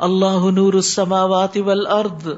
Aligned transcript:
اللہ 0.00 0.50
نور 0.50 0.74
السماوات 0.74 1.56
والارض۔ 1.56 2.28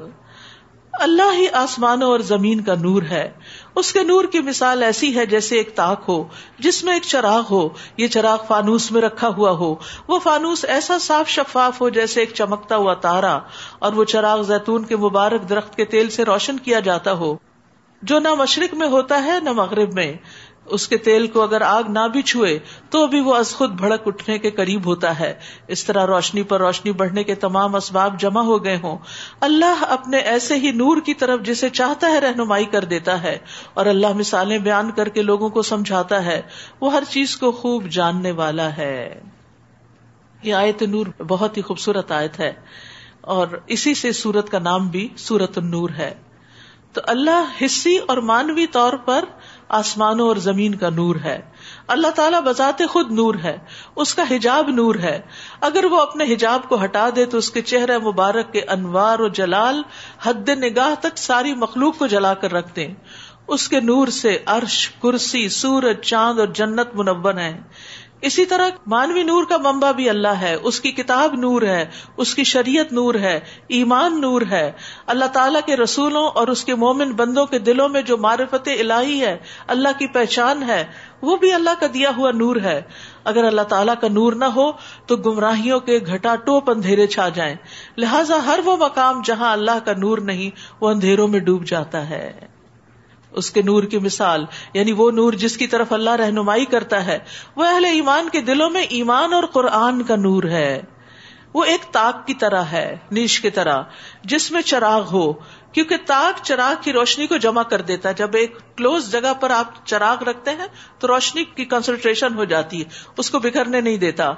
اللہ 0.93 1.35
ہی 1.37 1.47
آسمانوں 1.53 2.09
اور 2.09 2.19
زمین 2.19 2.61
کا 2.61 2.75
نور 2.75 3.03
ہے۔ 3.03 3.31
اس 3.75 3.93
کے 3.93 4.03
نور 4.03 4.25
کی 4.25 4.39
مثال 4.39 4.83
ایسی 4.83 5.15
ہے 5.15 5.25
جیسے 5.25 5.57
ایک 5.57 5.75
تاک 5.75 6.01
ہو، 6.07 6.23
جس 6.59 6.83
میں 6.83 6.93
ایک 6.93 7.03
چراغ 7.03 7.43
ہو۔ 7.51 7.69
یہ 7.97 8.07
چراغ 8.07 8.37
فانوس 8.47 8.91
میں 8.91 9.01
رکھا 9.01 9.27
ہوا 9.37 9.51
ہو۔ 9.51 9.75
وہ 10.07 10.19
فانوس 10.19 10.65
ایسا 10.65 10.99
صاف 10.99 11.29
شفاف 11.29 11.81
ہو 11.81 11.89
جیسے 11.89 12.19
ایک 12.19 12.33
چمکتا 12.33 12.75
ہوا 12.75 12.93
تارا، 12.93 13.39
اور 13.79 13.93
وہ 13.93 14.03
چراغ 14.03 14.41
زیتون 14.41 14.83
کے 14.83 14.95
مبارک 14.95 15.49
درخت 15.49 15.75
کے 15.75 15.85
تیل 15.85 16.09
سے 16.09 16.25
روشن 16.25 16.57
کیا 16.57 16.79
جاتا 16.79 17.13
ہو۔ 17.13 17.35
جو 18.01 18.19
نہ 18.19 18.33
مشرق 18.33 18.75
میں 18.75 18.87
ہوتا 18.87 19.23
ہے، 19.23 19.39
نہ 19.43 19.51
مغرب 19.51 19.93
میں۔ 19.93 20.13
اس 20.65 20.87
کے 20.87 20.97
تیل 20.97 21.27
کو 21.27 21.41
اگر 21.41 21.61
آگ 21.61 21.83
نہ 21.89 22.07
بھی 22.11 22.21
چھوئے 22.21 22.59
تو 22.89 23.07
بھی 23.07 23.19
وہ 23.19 23.35
از 23.35 23.55
خود 23.55 23.71
بھڑک 23.71 24.01
اٹھنے 24.05 24.37
کے 24.37 24.51
قریب 24.51 24.85
ہوتا 24.85 25.19
ہے۔ 25.19 25.33
اس 25.67 25.83
طرح 25.83 26.07
روشنی 26.07 26.43
پر 26.43 26.59
روشنی 26.61 26.91
بڑھنے 26.91 27.23
کے 27.23 27.35
تمام 27.35 27.75
اسباب 27.75 28.19
جمع 28.19 28.41
ہو 28.41 28.63
گئے 28.63 28.79
ہوں۔ 28.83 28.97
اللہ 29.39 29.83
اپنے 29.83 30.17
ایسے 30.17 30.55
ہی 30.55 30.71
نور 30.71 30.97
کی 31.05 31.13
طرف 31.13 31.41
جسے 31.41 31.69
چاہتا 31.69 32.07
ہے 32.07 32.19
رہنمائی 32.19 32.65
کر 32.65 32.83
دیتا 32.83 33.23
ہے 33.23 33.37
اور 33.73 33.85
اللہ 33.85 34.13
مثالیں 34.13 34.57
بیان 34.57 34.91
کر 34.91 35.09
کے 35.09 35.21
لوگوں 35.21 35.49
کو 35.49 35.61
سمجھاتا 35.61 36.25
ہے۔ 36.25 36.41
وہ 36.81 36.93
ہر 36.93 37.03
چیز 37.09 37.37
کو 37.37 37.51
خوب 37.51 37.87
جاننے 37.87 38.31
والا 38.31 38.77
ہے۔ 38.77 39.21
یہ 40.43 40.53
آیت 40.53 40.83
نور 40.83 41.05
بہت 41.23 41.57
ہی 41.57 41.61
خوبصورت 41.61 42.11
آیت 42.11 42.39
ہے 42.39 42.53
اور 43.21 43.47
اسی 43.67 43.93
سے 43.93 44.11
سورت 44.11 44.49
کا 44.49 44.59
نام 44.59 44.87
بھی 44.87 45.07
سورت 45.17 45.57
النور 45.57 45.89
ہے۔ 45.89 46.13
تو 46.93 47.01
اللہ 47.07 47.43
حصی 47.65 47.97
اور 47.97 48.17
مانوی 48.17 48.67
طور 48.67 48.93
پر 48.93 49.25
آسمانوں 49.73 50.27
اور 50.27 50.35
زمین 50.35 50.75
کا 50.75 50.89
نور 50.89 51.15
ہے۔ 51.15 51.41
اللہ 51.87 52.07
تعالیٰ 52.07 52.41
بذات 52.41 52.81
خود 52.89 53.11
نور 53.11 53.35
ہے، 53.43 53.57
اس 53.95 54.15
کا 54.15 54.23
حجاب 54.31 54.69
نور 54.69 54.95
ہے۔ 54.95 55.21
اگر 55.61 55.85
وہ 55.85 56.01
اپنے 56.01 56.23
حجاب 56.33 56.69
کو 56.69 56.83
ہٹا 56.83 57.09
دے 57.15 57.25
تو 57.25 57.37
اس 57.37 57.51
کے 57.51 57.61
چہرے 57.61 57.97
مبارک 57.97 58.53
کے 58.53 58.61
انوار 58.61 59.19
و 59.19 59.27
جلال 59.27 59.81
حد 60.23 60.49
نگاہ 60.49 61.01
تک 61.01 61.17
ساری 61.17 61.53
مخلوق 61.53 61.97
کو 61.97 62.07
جلا 62.07 62.33
کر 62.33 62.51
رکھ 62.51 62.79
ہیں 62.79 62.93
اس 63.47 63.69
کے 63.69 63.79
نور 63.79 64.07
سے 64.07 64.37
عرش، 64.45 64.89
کرسی، 64.89 65.49
سورج، 65.49 66.01
چاند 66.01 66.39
اور 66.39 66.47
جنت 66.47 66.87
منون 66.93 67.37
ہیں۔ 67.37 67.61
اسی 68.23 68.45
طرح 68.45 68.69
مانوی 68.87 69.23
نور 69.23 69.43
کا 69.43 69.57
ممبا 69.57 69.91
بھی 69.91 70.09
اللہ 70.09 70.27
ہے، 70.27 70.53
اس 70.53 70.81
کی 70.81 70.91
کتاب 70.91 71.33
نور 71.33 71.61
ہے، 71.61 71.85
اس 72.17 72.35
کی 72.35 72.43
شریعت 72.43 72.93
نور 72.93 73.15
ہے، 73.15 73.39
ایمان 73.67 74.21
نور 74.21 74.41
ہے۔ 74.51 74.71
اللہ 75.07 75.25
تعالیٰ 75.25 75.61
کے 75.65 75.75
رسولوں 75.75 76.27
اور 76.27 76.47
اس 76.47 76.63
کے 76.63 76.75
مومن 76.75 77.11
بندوں 77.11 77.45
کے 77.45 77.59
دلوں 77.59 77.89
میں 77.89 78.01
جو 78.01 78.17
معرفت 78.17 78.69
الہی 78.79 79.21
ہے، 79.21 79.37
اللہ 79.67 79.89
کی 79.99 80.07
پہچان 80.07 80.63
ہے، 80.63 80.85
وہ 81.21 81.37
بھی 81.37 81.53
اللہ 81.53 81.69
کا 81.79 81.87
دیا 81.93 82.11
ہوا 82.17 82.31
نور 82.31 82.55
ہے۔ 82.55 82.81
اگر 83.23 83.43
اللہ 83.43 83.61
تعالیٰ 83.61 83.95
کا 84.01 84.07
نور 84.07 84.33
نہ 84.33 84.45
ہو، 84.45 84.71
تو 85.07 85.15
گمراہیوں 85.15 85.79
کے 85.79 85.99
گھٹا 86.07 86.35
ٹوپ 86.35 86.69
اندھیرے 86.69 87.07
چھا 87.07 87.29
جائیں۔ 87.29 87.55
لہٰذا 87.97 88.37
ہر 88.45 88.59
وہ 88.65 88.77
مقام 88.77 89.21
جہاں 89.25 89.51
اللہ 89.51 89.79
کا 89.85 89.91
نور 89.97 90.17
نہیں، 90.17 90.49
وہ 90.81 90.89
اندھیروں 90.89 91.27
میں 91.27 91.39
ڈوب 91.39 91.65
جاتا 91.65 92.09
ہے۔ 92.09 92.52
اس 93.33 93.51
کے 93.51 93.61
نور 93.61 93.83
کی 93.83 93.97
مثال 93.97 94.45
یعنی 94.73 94.91
وہ 94.91 95.11
نور 95.11 95.33
جس 95.33 95.57
کی 95.57 95.67
طرف 95.67 95.93
اللہ 95.93 96.09
رہنمائی 96.09 96.65
کرتا 96.65 97.05
ہے، 97.05 97.19
وہ 97.55 97.63
اہل 97.63 97.85
ایمان 97.85 98.29
کے 98.31 98.41
دلوں 98.41 98.69
میں 98.69 98.81
ایمان 98.81 99.33
اور 99.33 99.43
قرآن 99.43 100.03
کا 100.03 100.15
نور 100.15 100.43
ہے۔ 100.43 100.81
وہ 101.53 101.63
ایک 101.63 101.81
تاک 101.91 102.27
کی 102.27 102.33
طرح 102.33 102.61
ہے، 102.61 102.97
نیش 103.11 103.39
کی 103.41 103.49
طرح، 103.49 103.81
جس 104.23 104.51
میں 104.51 104.61
چراغ 104.61 105.03
ہو، 105.11 105.33
کیونکہ 105.71 105.95
تاک 106.05 106.43
چراغ 106.43 106.73
کی 106.81 106.93
روشنی 106.93 107.27
کو 107.27 107.37
جمع 107.37 107.63
کر 107.63 107.81
دیتا 107.81 108.09
ہے۔ 108.09 108.13
جب 108.13 108.35
ایک 108.35 108.57
کلوز 108.77 109.11
جگہ 109.11 109.33
پر 109.39 109.49
آپ 109.49 109.85
چراغ 109.85 110.23
رکھتے 110.23 110.51
ہیں، 110.51 110.67
تو 110.99 111.07
روشنی 111.07 111.43
کی 111.43 111.65
کنسنٹریشن 111.65 112.33
ہو 112.35 112.43
جاتی 112.43 112.79
ہے، 112.79 112.85
اس 113.17 113.31
کو 113.31 113.39
بکھرنے 113.39 113.81
نہیں 113.81 113.97
دیتا۔ 113.97 114.31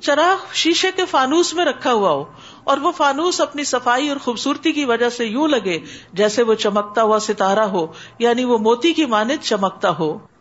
چراغ 0.00 0.36
شیشے 0.54 0.90
کے 0.96 1.04
فانوس 1.04 1.54
میں 1.54 1.64
رکھا 1.64 1.92
ہوا 1.92 2.10
ہو، 2.10 2.24
اور 2.64 2.78
وہ 2.78 2.92
فانوس 2.92 3.40
اپنی 3.40 3.64
صفائی 3.64 4.08
اور 4.08 4.16
خوبصورتی 4.16 4.72
کی 4.72 4.84
وجہ 4.84 5.08
سے 5.08 5.24
یوں 5.24 5.48
لگے 5.48 5.78
جیسے 6.12 6.42
وہ 6.42 6.54
چمکتا 6.54 7.02
ہوا 7.02 7.18
ستارہ 7.18 7.66
ہو 7.68 7.86
یعنی 8.18 8.44
وہ 8.44 8.58
موتی 8.58 8.92
کی 8.92 9.06
مانند 9.06 9.42
چمکتا 9.42 9.90
ہو۔ 9.98 10.31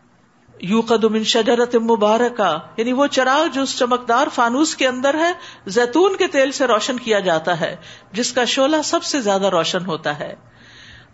یو 0.61 0.81
قدم 0.81 1.23
شجرت 1.23 1.75
مبارکا 1.75 2.59
یعنی 2.77 2.93
وہ 2.93 3.07
چراغ 3.07 3.47
جو 3.47 3.61
اس 3.61 3.77
چمکدار 3.77 4.27
فانوس 4.33 4.75
کے 4.75 4.87
اندر 4.87 5.13
ہے، 5.13 5.33
زیتون 5.65 6.15
کے 6.15 6.27
تیل 6.27 6.51
سے 6.51 6.67
روشن 6.67 6.97
کیا 6.97 7.19
جاتا 7.19 7.59
ہے، 7.59 7.75
جس 8.11 8.33
کا 8.33 8.45
شولہ 8.45 8.81
سب 8.83 9.03
سے 9.03 9.21
زیادہ 9.21 9.49
روشن 9.49 9.85
ہوتا 9.85 10.19
ہے۔ 10.19 10.33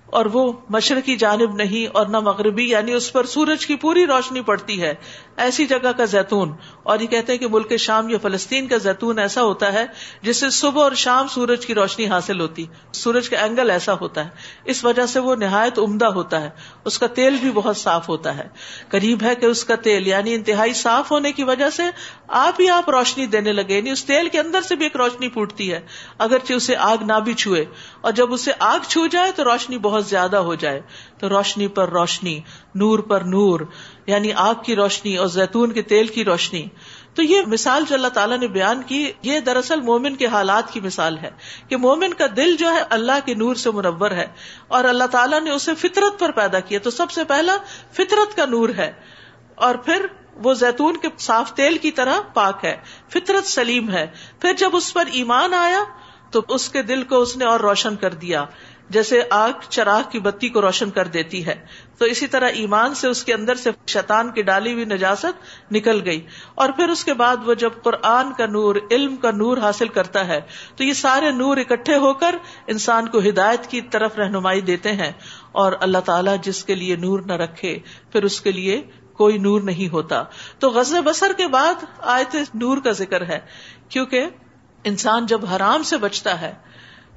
اور 0.06 0.26
وہ 0.26 0.54
مشرقی 0.70 1.16
جانب 1.16 1.56
نہیں 1.56 1.90
اور 1.94 2.06
نہ 2.06 2.20
مغربی 2.20 2.70
یعنی 2.70 2.94
اس 2.94 3.14
پر 3.14 3.26
سورج 3.26 3.66
کی 3.66 3.76
پوری 3.76 4.06
روشنی 4.06 4.42
پڑتی 4.42 4.82
ہے۔ 4.82 4.94
ایسی 5.38 5.66
جگہ 5.66 5.92
کا 5.98 6.06
زیتون۔ 6.06 6.54
اور 6.84 7.00
یہ 7.00 7.08
کہتے 7.08 7.32
ہیں 7.32 7.40
کہ 7.40 7.48
ملک 7.48 7.78
شام 7.78 8.10
یا 8.10 8.18
فلسطین 8.22 8.68
کا 8.68 8.78
زیتون 8.78 9.20
ایسا 9.20 9.44
ہوتا 9.44 9.74
ہے 9.74 9.86
جس 10.22 10.38
سے 10.38 10.50
صبح 10.50 10.84
اور 10.84 10.92
شام 10.92 11.28
سورج 11.28 11.66
کی 11.66 11.76
روشنی 11.76 12.08
حاصل 12.08 12.40
ہوتی۔ 12.40 12.66
سورج 12.92 13.30
کا 13.30 13.38
اینگل 13.38 13.70
ایسا 13.70 13.94
ہوتا 14.02 14.24
ہے۔ 14.24 14.30
اس 14.66 14.86
وجہ 14.86 15.06
سے 15.06 15.20
وہ 15.20 15.36
نہایت 15.36 15.80
عمدہ 15.80 16.06
ہوتا 16.06 16.42
ہے۔ 16.42 16.50
اس 16.86 17.00
کا 17.00 17.08
تیل 17.08 17.36
بھی 17.36 17.52
بہت 17.52 17.78
صاف 17.78 18.10
ہوتا 18.10 18.38
ہے۔ 18.38 18.48
قریب 18.90 19.24
ہے 19.24 19.36
کہ 19.36 19.46
اس 19.46 19.64
کا 19.64 19.76
تیل 19.76 20.08
یعنی 20.08 20.34
انتہائی 20.34 20.74
صاف 20.74 21.12
ہونے 21.12 21.32
کی 21.32 21.44
وجہ 21.44 21.70
سے 21.70 21.84
آپ 22.28 22.62
ہی 22.62 22.70
آپ 22.70 22.90
روشنی 22.90 23.26
دینے 23.26 23.52
لگے۔ 23.52 23.78
یعنی 23.78 23.92
اس 23.92 24.06
تیل 24.06 24.30
کے 24.30 24.40
اندر 24.40 24.62
سے 24.62 24.76
بھی 24.76 24.86
ایک 24.86 24.96
روشنی 24.96 25.28
پھوٹتی 25.28 25.74
ہے۔ 25.74 25.80
اگرچہ 26.18 26.54
اسے 26.54 26.76
آگ 26.76 26.98
نہ 27.02 27.20
بھی 27.20 27.34
چھوئے۔ 27.34 27.66
اور 28.02 28.12
جب 28.12 28.34
اسے 28.34 28.52
آگ 28.60 28.80
چھو 28.88 29.08
جائے 29.08 29.32
تو 29.32 29.44
روشنی 29.44 29.78
بہت 29.78 30.06
زیادہ 30.06 30.38
ہو 30.38 30.56
جائے۔ 30.56 30.82
تو 31.20 31.30
روشنی 31.30 31.68
پر 31.68 31.90
روشنی، 31.90 32.40
نور 32.76 33.00
پر 33.00 33.22
نور۔ 33.22 33.60
یعنی 34.08 34.34
آگ 34.34 34.56
کی 34.66 34.76
روشنی 34.76 35.18
اور 35.18 35.28
زیتون 35.28 35.72
کے 35.72 35.82
تیل 35.82 36.08
کی 36.08 36.24
روشنی۔ 36.26 36.68
تو 37.14 37.24
یہ 37.24 37.42
مثال 37.48 37.84
جو 37.88 37.96
اللہ 37.96 38.08
تعالیٰ 38.08 38.38
نے 38.38 38.48
بیان 38.48 38.82
کی، 38.82 39.12
یہ 39.22 39.40
دراصل 39.40 39.82
مومن 39.82 40.16
کے 40.16 40.28
حالات 40.28 40.74
کی 40.74 40.80
مثال 40.80 41.18
ہے 41.18 41.30
کہ 41.68 41.78
مومن 41.78 42.14
کا 42.14 42.26
دل 42.36 42.56
جو 42.56 42.72
ہے 42.72 42.84
اللہ 42.90 43.12
کے 43.26 43.34
نور 43.34 43.56
سے 43.56 43.72
منور 43.72 44.12
ہے 44.12 44.28
اور 44.68 44.84
اللہ 44.84 45.04
تعالیٰ 45.04 45.42
نے 45.42 45.52
اسے 45.52 45.76
فطرت 45.76 46.20
پر 46.20 46.32
پیدا 46.32 46.60
کیا۔ 46.60 46.80
تو 46.80 46.90
سب 46.90 47.12
سے 47.12 47.24
پہلا 47.24 47.58
فطرت 47.92 48.36
کا 48.36 48.46
نور 48.46 48.70
ہے 48.70 48.92
اور 49.56 49.76
پھر 49.76 50.06
وہ 50.36 50.54
زیتون 50.54 50.98
کے 50.98 51.08
صاف 51.20 51.54
تیل 51.54 51.78
کی 51.78 51.92
طرح 51.92 52.20
پاک 52.34 52.66
ہے، 52.66 52.78
فطرت 53.10 53.46
سلیم 53.46 53.92
ہے۔ 53.92 54.08
پھر 54.40 54.54
جب 54.54 54.70
اس 54.74 54.94
پر 54.94 55.04
ایمان 55.12 55.54
آیا 55.54 55.84
تو 56.32 56.42
اس 56.50 56.70
کے 56.70 56.82
دل 56.82 57.04
کو 57.04 57.22
اس 57.22 57.38
نے 57.38 57.46
اور 57.46 57.60
روشن 57.60 57.96
کر 57.96 58.14
دیا۔ 58.14 58.46
جیسے 58.90 59.22
آگ 59.30 59.50
چراغ 59.70 60.02
کی 60.12 60.20
بتی 60.20 60.50
کو 60.50 60.62
روشن 60.62 60.90
کر 60.90 61.08
دیتی 61.08 61.46
ہے۔ 61.46 61.66
تو 61.98 62.06
اسی 62.06 62.28
طرح 62.28 62.50
ایمان 62.50 62.94
سے 62.94 63.08
اس 63.08 63.24
کے 63.24 63.34
اندر 63.34 63.56
سے 63.56 63.70
شیطان 63.88 64.32
کی 64.32 64.42
ڈالی 64.42 64.74
ہوئی 64.74 64.86
نجاست 64.86 65.26
نکل 65.72 66.02
گئی۔ 66.06 66.26
اور 66.56 66.70
پھر 66.70 66.90
اس 66.90 67.06
کے 67.06 67.14
بعد 67.14 67.38
وہ 67.46 67.54
جب 67.54 67.70
قرآن 67.84 68.34
کا 68.34 68.46
نور، 68.46 68.76
علم 68.92 69.16
کا 69.16 69.32
نور 69.32 69.58
حاصل 69.58 69.88
کرتا 69.88 70.28
ہے، 70.28 70.42
تو 70.76 70.84
یہ 70.84 70.94
سارے 70.94 71.32
نور 71.32 71.58
اکٹھے 71.58 71.98
ہو 71.98 72.14
کر 72.14 72.36
انسان 72.68 73.08
کو 73.08 73.20
ہدایت 73.20 73.68
کی 73.68 73.82
طرف 73.82 74.16
رہنمائی 74.18 74.62
دیتے 74.62 74.92
ہیں۔ 74.92 75.12
اور 75.52 75.74
اللہ 75.80 75.98
تعالیٰ 75.98 76.36
جس 76.42 76.66
کے 76.66 76.76
لیے 76.76 76.96
نور 76.96 77.20
نہ 77.20 77.34
رکھے، 77.34 77.80
پھر 78.12 78.24
اس 78.24 78.42
کے 78.42 78.52
لیے 78.52 78.82
کوئی 79.14 79.38
نور 79.38 79.62
نہیں 79.62 79.92
ہوتا۔ 79.94 80.24
تو 80.60 80.70
غز 80.70 80.94
بسر 81.06 81.32
کے 81.38 81.48
بعد 81.48 81.74
آیت 81.98 82.36
نور 82.54 82.78
کا 82.78 82.92
ذکر 82.92 83.26
ہے۔ 83.26 83.40
کیونکہ 83.90 84.26
انسان 84.84 85.26
جب 85.26 85.46
حرام 85.46 85.84
سے 85.84 85.98
بچتا 85.98 86.42
ہے 86.42 86.54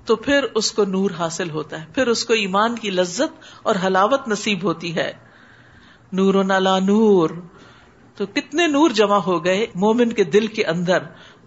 تو 0.04 0.16
پھر 0.16 0.44
اس 0.54 0.72
کو 0.72 0.84
نور 0.84 1.10
حاصل 1.18 1.50
ہوتا 1.50 1.80
ہے، 1.80 1.86
پھر 1.94 2.06
اس 2.06 2.24
کو 2.24 2.32
ایمان 2.32 2.76
کی 2.76 2.90
لذت 2.90 3.42
اور 3.62 3.74
حلاوت 3.86 4.28
نصیب 4.28 4.64
ہوتی 4.64 4.96
ہے۔ 4.96 5.12
نور 6.12 6.34
و 6.34 6.42
نالا 6.42 6.78
نور۔ 6.78 7.30
تو 8.16 8.26
کتنے 8.26 8.66
نور 8.66 8.90
جمع 8.90 9.16
ہو 9.16 9.44
گئے 9.44 9.66
مومن 9.74 10.12
کے 10.12 10.24
دل 10.24 10.46
کے 10.46 10.64
اندر، 10.64 10.98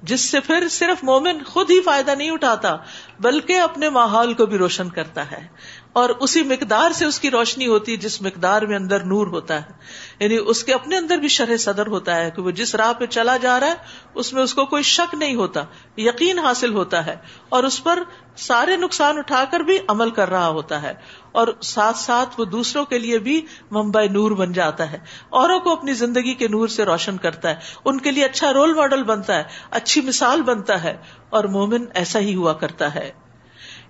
جس 0.04 0.22
سے 0.22 0.40
پھر 0.40 0.68
صرف 0.68 1.04
مومن 1.04 1.44
خود 1.44 1.72
ہی 1.72 1.82
فائدہ 1.82 2.12
نہیں 2.12 2.32
اٹھاتا، 2.32 2.78
بلکہ 3.20 3.60
اپنے 3.60 3.90
ماحول 3.90 4.34
کو 4.34 4.46
بھی 4.46 4.58
روشن 4.58 4.90
کرتا 4.90 5.32
ہے۔ 5.32 5.48
اور 5.94 6.10
اسی 6.10 6.44
مقدار 6.44 6.92
سے 6.92 7.06
اس 7.06 7.20
کی 7.20 7.32
روشنی 7.32 7.68
ہوتی 7.68 7.92
ہے 7.92 7.98
جس 7.98 8.22
مقدار 8.22 8.62
میں 8.62 8.76
اندر 8.76 9.04
نور 9.04 9.28
ہوتا 9.28 9.56
ہے۔ 9.56 9.72
یعنی 10.20 10.38
اس 10.46 10.64
کے 10.64 10.74
اپنے 10.74 10.98
اندر 10.98 11.18
بھی 11.18 11.28
شرح 11.28 11.58
صدر 11.58 11.88
ہوتا 11.88 12.16
ہے 12.16 12.30
کہ 12.36 12.42
وہ 12.42 12.52
جس 12.52 12.74
راہ 12.76 12.92
پہ 12.94 13.06
چلا 13.06 13.38
جا 13.38 13.60
رہا 13.60 13.68
ہے، 13.68 13.74
اس 14.16 14.32
میں 14.34 14.44
اس 14.44 14.54
کو 14.54 14.66
کوئی 14.66 14.84
شک 14.84 15.16
نہیں 15.16 15.36
ہوتا، 15.36 15.64
یقین 15.98 16.40
حاصل 16.40 16.74
ہوتا 16.74 17.06
ہے، 17.06 17.16
اور 17.50 17.64
اس 17.64 17.84
پر 17.84 18.00
سارے 18.38 18.76
نقصان 18.78 19.18
اٹھا 19.18 19.44
کر 19.52 19.60
بھی 19.60 19.78
عمل 19.88 20.10
کر 20.12 20.30
رہا 20.30 20.48
ہوتا 20.50 20.82
ہے، 20.82 20.94
اور 21.32 21.48
ساتھ 21.64 21.98
ساتھ 21.98 22.40
وہ 22.40 22.46
دوسروں 22.46 22.86
کے 22.86 23.00
لیے 23.00 23.20
بھی 23.20 23.40
ممبئی 23.72 24.08
نور 24.10 24.32
بن 24.32 24.52
جاتا 24.52 24.92
ہے۔ 24.92 25.00
اوروں 25.32 25.60
کو 25.60 25.72
اپنی 25.72 25.94
زندگی 25.96 26.34
کے 26.34 26.48
نور 26.48 26.68
سے 26.68 26.86
روشن 26.86 27.18
کرتا 27.18 27.50
ہے، 27.50 27.56
ان 27.86 28.00
کے 28.00 28.12
لیے 28.12 28.26
اچھا 28.26 28.54
رول 28.54 28.74
ماڈل 28.74 29.04
بنتا 29.04 29.38
ہے، 29.38 29.44
اچھی 29.72 30.02
مثال 30.02 30.42
بنتا 30.44 30.84
ہے، 30.84 30.96
اور 31.30 31.44
مومن 31.54 31.86
ایسا 31.94 32.20
ہی 32.20 32.36
ہوا 32.36 32.54
کرتا 32.54 32.94
ہے۔ 32.96 33.12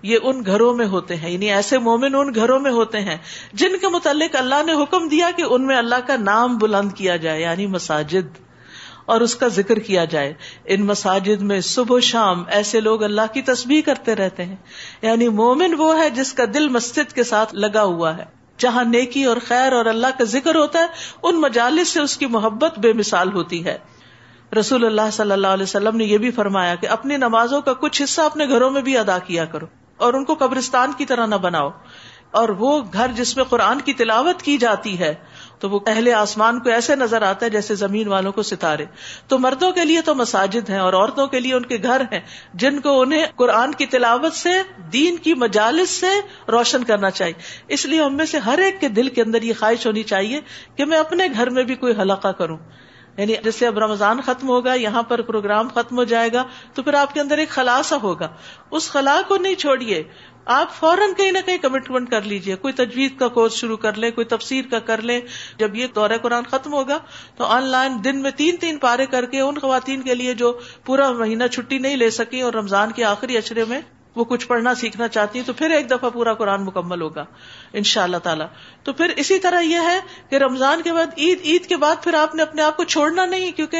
یہ 0.04 0.18
ان 0.22 0.42
گھروں 0.46 0.74
میں 0.74 0.86
ہوتے 0.86 1.16
ہیں 1.16 1.30
یعنی 1.30 1.52
ایسے 1.52 1.78
مومن 1.78 2.14
ان 2.14 2.34
گھروں 2.34 2.58
میں 2.60 2.70
ہوتے 2.70 3.00
ہیں 3.00 3.16
جن 3.52 3.76
کے 3.80 3.88
متعلق 3.88 4.36
اللہ 4.36 4.62
نے 4.66 4.72
حکم 4.72 5.08
دیا 5.08 5.30
کہ 5.36 5.42
ان 5.42 5.66
میں 5.66 5.76
اللہ 5.76 6.06
کا 6.06 6.16
نام 6.16 6.58
بلند 6.58 6.92
کیا 6.92 7.16
جائے 7.16 7.42
یعنی 7.42 7.66
مساجد، 7.66 8.38
اور 9.06 9.20
اس 9.20 9.34
کا 9.34 9.48
ذکر 9.48 9.78
کیا 9.78 10.04
جائے۔ 10.04 10.32
ان 10.64 10.86
مساجد 10.86 11.42
میں 11.42 11.60
صبح 11.60 11.96
و 11.96 12.00
شام 12.00 12.42
ایسے 12.48 12.80
لوگ 12.80 13.02
اللہ 13.02 13.32
کی 13.32 13.42
تسبیح 13.42 13.82
کرتے 13.82 14.14
رہتے 14.14 14.44
ہیں۔ 14.44 14.56
یعنی 15.02 15.28
مومن 15.28 15.74
وہ 15.78 15.98
ہے 15.98 16.10
جس 16.10 16.32
کا 16.32 16.44
دل 16.54 16.68
مسجد 16.68 17.12
کے 17.12 17.24
ساتھ 17.24 17.54
لگا 17.54 17.82
ہوا 17.82 18.16
ہے۔ 18.16 18.24
جہاں 18.58 18.84
نیکی 18.84 19.24
اور 19.24 19.36
خیر 19.46 19.72
اور 19.72 19.86
اللہ 19.86 20.06
کا 20.18 20.24
ذکر 20.24 20.54
ہوتا 20.54 20.78
ہے، 20.78 20.86
ان 21.22 21.40
مجالس 21.40 21.88
سے 21.88 22.00
اس 22.00 22.16
کی 22.16 22.26
محبت 22.26 22.78
بے 22.78 22.92
مثال 22.92 23.32
ہوتی 23.32 23.64
ہے۔ 23.64 23.78
رسول 24.60 24.84
اللہ 24.84 25.10
صلی 25.12 25.32
اللہ 25.32 25.46
علیہ 25.46 25.62
وسلم 25.62 25.96
نے 25.96 26.04
یہ 26.04 26.18
بھی 26.18 26.30
فرمایا 26.30 26.74
کہ 26.74 26.88
اپنی 26.88 27.16
نمازوں 27.16 27.60
کا 27.60 27.72
کچھ 27.72 28.02
حصہ 28.02 28.20
اپنے 28.20 28.46
گھروں 28.48 28.70
میں 28.70 28.82
بھی 28.82 28.98
ادا 28.98 29.18
کیا 29.18 29.44
کرو۔ 29.44 29.66
اور 29.96 30.14
ان 30.14 30.24
کو 30.24 30.34
قبرستان 30.34 30.92
کی 30.98 31.04
طرح 31.04 31.26
نہ 31.26 31.34
بناؤ۔ 31.34 31.70
اور 32.30 32.48
وہ 32.48 32.82
گھر 32.92 33.10
جس 33.14 33.36
میں 33.36 33.44
قرآن 33.44 33.80
کی 33.80 33.92
تلاوت 33.92 34.42
کی 34.42 34.56
جاتی 34.56 34.98
ہے، 34.98 35.14
تو 35.58 35.70
وہ 35.70 35.80
اہل 35.86 36.14
آسمان 36.14 36.60
کو 36.60 36.70
ایسے 36.70 36.96
نظر 36.96 37.22
آتا 37.22 37.46
ہے 37.46 37.50
جیسے 37.50 37.74
زمین 37.74 38.08
والوں 38.08 38.32
کو 38.32 38.42
ستارے۔ 38.42 38.84
تو 39.28 39.38
مردوں 39.38 39.72
کے 39.72 39.84
لیے 39.84 40.00
تو 40.00 40.14
مساجد 40.14 40.70
ہیں 40.70 40.78
اور 40.78 40.92
عورتوں 40.92 41.26
کے 41.26 41.40
لیے 41.40 41.54
ان 41.54 41.62
کے 41.62 41.78
گھر 41.82 42.02
ہیں، 42.12 42.20
جن 42.54 42.80
کو 42.80 43.00
انہیں 43.00 43.26
قرآن 43.36 43.72
کی 43.72 43.86
تلاوت 43.86 44.32
سے، 44.32 44.50
دین 44.92 45.16
کی 45.16 45.34
مجالس 45.34 45.90
سے 45.90 46.06
روشن 46.50 46.84
کرنا 46.84 47.10
چاہیے۔ 47.10 47.34
اس 47.68 47.86
لیے 47.86 48.02
ہم 48.02 48.16
میں 48.16 48.24
سے 48.24 48.38
ہر 48.38 48.58
ایک 48.58 48.80
کے 48.80 48.88
دل 48.88 49.08
کے 49.08 49.22
اندر 49.22 49.42
یہ 49.42 49.52
خواہش 49.58 49.86
ہونی 49.86 50.02
چاہیے 50.02 50.40
کہ 50.76 50.84
میں 50.84 50.98
اپنے 50.98 51.26
گھر 51.34 51.50
میں 51.50 51.62
بھی 51.62 51.74
کوئی 51.74 51.92
حلقہ 52.00 52.28
کروں۔ 52.28 52.58
یعنی 53.16 53.34
جیسے 53.44 53.66
اب 53.66 53.78
رمضان 53.78 54.20
ختم 54.20 54.48
ہوگا، 54.48 54.74
یہاں 54.74 55.02
پر 55.02 55.22
پروگرام 55.22 55.68
ختم 55.68 55.98
ہو 55.98 56.04
جائے 56.04 56.32
گا، 56.32 56.44
تو 56.74 56.82
پھر 56.82 56.94
آپ 56.94 57.14
کے 57.14 57.20
اندر 57.20 57.38
ایک 57.38 57.48
خلاصہ 57.48 57.94
ہوگا۔ 57.94 58.28
اس 58.70 58.90
خلا 58.90 59.20
کو 59.28 59.36
نہیں 59.36 59.54
چھوڑیے۔ 59.54 60.02
آپ 60.44 60.74
فوراً 60.74 61.12
کہیں 61.16 61.32
نہ 61.32 61.38
کہیں 61.46 61.58
کمٹمنٹ 61.58 62.10
کر 62.10 62.22
لیجیے 62.22 62.56
کوئی 62.56 62.74
تجویز 62.74 63.10
کا 63.18 63.28
کورس 63.28 63.52
شروع 63.52 63.76
کر 63.76 63.92
لیں 63.92 64.10
کوئی 64.10 64.24
تفسیر 64.24 64.64
کا 64.70 64.78
کر 64.78 65.02
لیں 65.02 65.20
جب 65.58 65.76
یہ 65.76 65.86
دورہ 65.94 66.12
قرآن 66.22 66.44
ختم 66.44 66.72
ہوگا، 66.72 66.98
تو 67.36 67.44
آن 67.44 67.62
لائن 67.62 67.92
دن 68.04 68.22
میں 68.22 68.30
تین 68.30 68.56
تین 68.56 68.78
پارے 68.78 69.06
کر 69.06 69.26
کے 69.26 69.40
ان 69.40 69.58
خواتین 69.58 70.02
کے 70.02 70.14
لیے 70.14 70.34
جو 70.34 70.58
پورا 70.84 71.12
مہینہ 71.12 71.44
چھٹی 71.46 71.78
نہیں 71.78 71.96
لے 71.96 72.10
سکی 72.10 72.40
اور 72.40 72.52
رمضان 72.52 72.92
کے 72.92 73.04
آخری 73.04 73.36
اشرے 73.36 73.64
میں 73.68 73.80
وہ 74.14 74.24
کچھ 74.24 74.46
پڑھنا 74.46 74.74
سیکھنا 74.74 75.08
چاہتی 75.08 75.38
ہیں، 75.38 75.46
تو 75.46 75.52
پھر 75.52 75.70
ایک 75.70 75.90
دفعہ 75.90 76.10
پورا 76.10 76.34
قرآن 76.34 76.64
مکمل 76.64 77.00
ہوگا۔ 77.00 77.24
ان 77.74 77.82
شاء 77.82 78.02
اللہ 78.02 78.16
تعالیٰ۔ 78.16 78.46
تو 78.82 78.92
پھر 78.92 79.12
اسی 79.16 79.38
طرح 79.38 79.60
یہ 79.60 79.78
ہے 79.82 80.00
کہ 80.30 80.36
رمضان 80.36 80.82
کے 80.82 80.92
بعد، 80.92 81.06
عید 81.16 81.38
عید 81.44 81.66
کے 81.66 81.76
بعد 81.76 81.96
پھر 82.02 82.14
آپ 82.14 82.34
نے 82.34 82.42
اپنے 82.42 82.62
آپ 82.62 82.76
کو 82.76 82.84
چھوڑنا 82.84 83.24
نہیں، 83.24 83.52
کیونکہ 83.52 83.78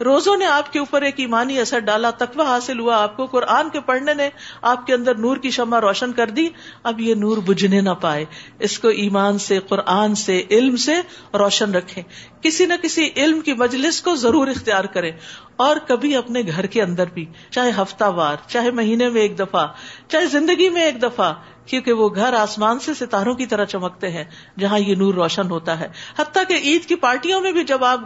روزوں 0.00 0.36
نے 0.36 0.46
آپ 0.46 0.72
کے 0.72 0.78
اوپر 0.78 1.02
ایک 1.02 1.14
ایمانی 1.16 1.58
اثر 1.58 1.78
ڈالا، 1.78 2.10
تقوی 2.10 2.46
حاصل 2.46 2.80
ہوا 2.80 3.02
آپ 3.02 3.16
کو، 3.16 3.26
قرآن 3.26 3.68
کے 3.68 3.80
پڑھنے 3.80 4.14
نے 4.14 4.28
آپ 4.62 4.86
کے 4.86 4.94
اندر 4.94 5.14
نور 5.14 5.36
کی 5.36 5.50
شمع 5.50 5.80
روشن 5.80 6.12
کر 6.12 6.30
دی۔ 6.30 6.48
اب 6.82 7.00
یہ 7.00 7.14
نور 7.14 7.36
بجھنے 7.36 7.80
نہ 7.80 7.90
پائے۔ 7.90 8.24
اس 8.58 8.78
کو 8.78 8.88
ایمان 8.88 9.38
سے، 9.38 9.58
قرآن 9.58 10.14
سے، 10.14 10.42
علم 10.50 10.76
سے 10.76 10.94
روشن 11.34 11.74
رکھے 11.74 12.02
کسی 12.40 12.66
نہ 12.66 12.74
کسی 12.82 13.10
علم 13.16 13.40
کی 13.40 13.52
مجلس 13.52 14.02
کو 14.02 14.14
ضرور 14.14 14.46
اختیار 14.46 14.84
کرے 14.84 15.10
اور 15.56 15.76
کبھی 15.76 16.16
اپنے 16.16 16.42
گھر 16.56 16.66
کے 16.66 16.82
اندر 16.82 17.04
بھی، 17.14 17.26
چاہے 17.50 17.70
ہفتہ 17.82 18.04
وار، 18.04 18.36
چاہے 18.46 18.70
مہینے 18.70 19.08
میں 19.08 19.22
ایک 19.22 19.38
دفعہ 19.38 19.66
چاہے 20.08 20.26
زندگی 20.26 20.68
میں 20.68 20.82
ایک 20.82 21.02
دفعہ، 21.02 21.32
کیونکہ 21.66 21.92
وہ 21.92 22.08
گھر 22.14 22.32
آسمان 22.32 22.78
سے 22.78 22.94
ستاروں 22.94 23.34
کی 23.34 23.46
طرح 23.46 23.64
چمکتے 23.64 24.10
ہیں، 24.10 24.24
جہاں 24.58 24.78
یہ 24.78 24.94
نور 24.94 25.14
روشن 25.14 25.50
ہوتا 25.50 25.80
ہے۔ 25.80 25.88
حتیٰ 26.18 26.42
کہ 26.48 26.54
عید 26.54 26.84
کی 26.84 26.94
پارٹیوں 26.94 27.40
میں 27.40 27.52
بھی 27.52 27.64
جب 27.64 27.84
آپ 27.84 28.00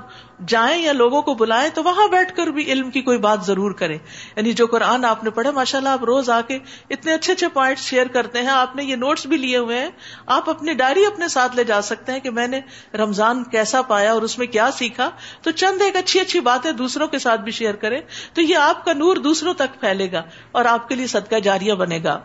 جائیں 0.47 0.83
یا 0.83 0.93
لوگوں 0.93 1.23
کو 1.23 1.35
بلائیں، 1.35 1.71
تو 1.75 1.83
وہاں 1.83 2.09
بیٹھ 2.09 2.37
کر 2.37 2.47
بھی 2.47 2.73
علم 2.73 2.91
کی 2.91 3.00
کوئی 3.00 3.19
بات 3.19 3.45
ضرور 3.45 3.73
کریں۔ 3.73 3.99
یعنی 4.37 4.53
جو 4.53 4.67
قرآن 4.67 5.05
آپ 5.05 5.25
نے 5.25 5.31
پڑھے 5.31 5.50
ماشاء 5.50 5.79
اللہ 5.79 5.89
آپ 5.89 6.05
روز 6.05 6.31
آ 6.31 6.41
کے 6.41 6.59
اتنے 6.91 7.15
اچھے 7.15 7.33
اچھے 7.33 7.49
پوائنٹ 7.49 7.79
شیئر 7.79 8.06
کرتے 8.06 8.39
ہیں۔ 8.39 8.49
آپ 8.49 8.77
نے 8.77 8.85
یہ 8.85 8.97
نوٹس 8.97 9.27
بھی 9.27 9.37
لیے 9.37 9.56
ہوئے 9.56 9.79
ہیں۔ 9.79 9.91
آپ 10.27 10.50
اپنی 10.50 10.73
ڈائری 10.73 11.06
اپنے 11.06 11.29
ساتھ 11.29 11.56
لے 11.56 11.65
جا 11.65 11.83
سکتے 11.83 12.12
ہیں 12.12 12.21
کہ 12.21 12.31
میں 12.31 12.47
نے 12.47 12.61
رمضان 12.95 13.45
کیسا 13.45 13.83
پایا 13.83 14.12
اور 14.12 14.23
اس 14.23 14.39
میں 14.39 14.47
کیا 14.47 14.71
سیکھا۔ 14.71 15.11
تو 15.43 15.50
چند 15.50 15.83
ایک 15.83 15.97
اچھی 15.97 16.21
اچھی 16.21 16.41
باتیں 16.41 16.73
دوسروں 16.73 17.06
کے 17.06 17.19
ساتھ 17.19 17.41
بھی 17.41 17.53
شیئر 17.53 17.75
کریں۔ 17.75 18.00
تو 18.35 18.43
یہ 18.43 18.56
آپ 18.56 18.85
کا 18.85 18.93
نور 18.93 19.17
دوسروں 19.17 19.55
تک 19.55 19.81
پھیلے 19.81 20.12
گا 20.12 20.23
اور 20.53 20.65
آپ 20.65 20.89
کے 20.89 20.95
لیے 20.95 21.06
صدقہ 21.06 21.37
جاریہ 21.37 21.75
بنے 21.75 21.88
گا۔ 21.96 22.20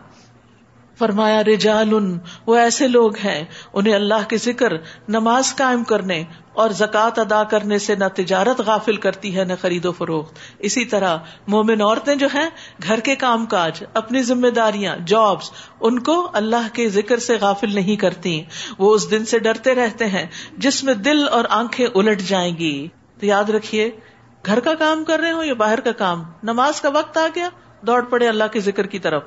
فرمایا 0.98 1.44
رجال 1.44 2.18
وہ 2.46 2.56
ایسے 2.56 2.88
لوگ 2.88 3.16
ہیں، 3.16 3.44
انہیں 3.72 3.94
اللہ 3.94 4.28
کے 4.28 4.36
ذکر، 4.36 4.72
نماز 5.08 5.56
قائم 5.56 5.84
کرنے 5.84 6.24
اور 6.52 6.70
زکوٰۃ 6.70 7.10
ادا 7.16 7.44
کرنے 7.44 7.78
سے 7.78 7.94
نہ 7.94 8.04
تجارت 8.14 8.60
غافل 8.60 8.96
کرتی 8.96 9.36
ہے، 9.36 9.44
نہ 9.44 9.52
خرید 9.60 9.84
و 9.84 9.92
فروخت۔ 9.92 10.34
اسی 10.58 10.84
طرح 10.84 11.16
مومن 11.46 11.80
عورتیں 11.80 12.14
جو 12.14 12.26
ہیں، 12.34 12.50
گھر 12.82 13.00
کے 13.00 13.16
کام 13.16 13.46
کاج، 13.46 13.84
اپنی 13.94 14.22
ذمہ 14.22 14.48
داریاں 14.48 14.96
جابس 15.06 15.50
ان 15.80 15.98
کو 15.98 16.30
اللہ 16.32 16.68
کے 16.72 16.88
ذکر 16.88 17.18
سے 17.18 17.36
غافل 17.40 17.74
نہیں 17.74 17.96
کرتی۔ 17.96 18.42
وہ 18.78 18.94
اس 18.94 19.10
دن 19.10 19.24
سے 19.24 19.38
ڈرتے 19.38 19.74
رہتے 19.74 20.06
ہیں، 20.06 20.26
جس 20.58 20.84
میں 20.84 20.94
دل 20.94 21.28
اور 21.28 21.44
آنکھیں 21.50 21.86
الٹ 21.94 22.20
جائیں 22.20 22.56
گی۔ 22.58 22.88
تو 23.20 23.26
یاد 23.26 23.50
رکھیے، 23.50 23.90
گھر 24.46 24.60
کا 24.60 24.74
کام 24.74 25.04
کر 25.04 25.20
رہے 25.20 25.32
ہو 25.32 25.42
یا 25.42 25.54
باہر 25.54 25.80
کا 25.80 25.92
کام؟ 25.92 26.22
نماز 26.42 26.80
کا 26.80 26.88
وقت 26.88 27.18
آ 27.18 27.26
گیا، 27.34 27.48
دوڑ 27.80 28.02
پڑے 28.02 28.28
اللہ 28.28 28.44
کے 28.52 28.60
ذکر 28.60 28.86
کی 28.86 28.98
طرف۔ 28.98 29.22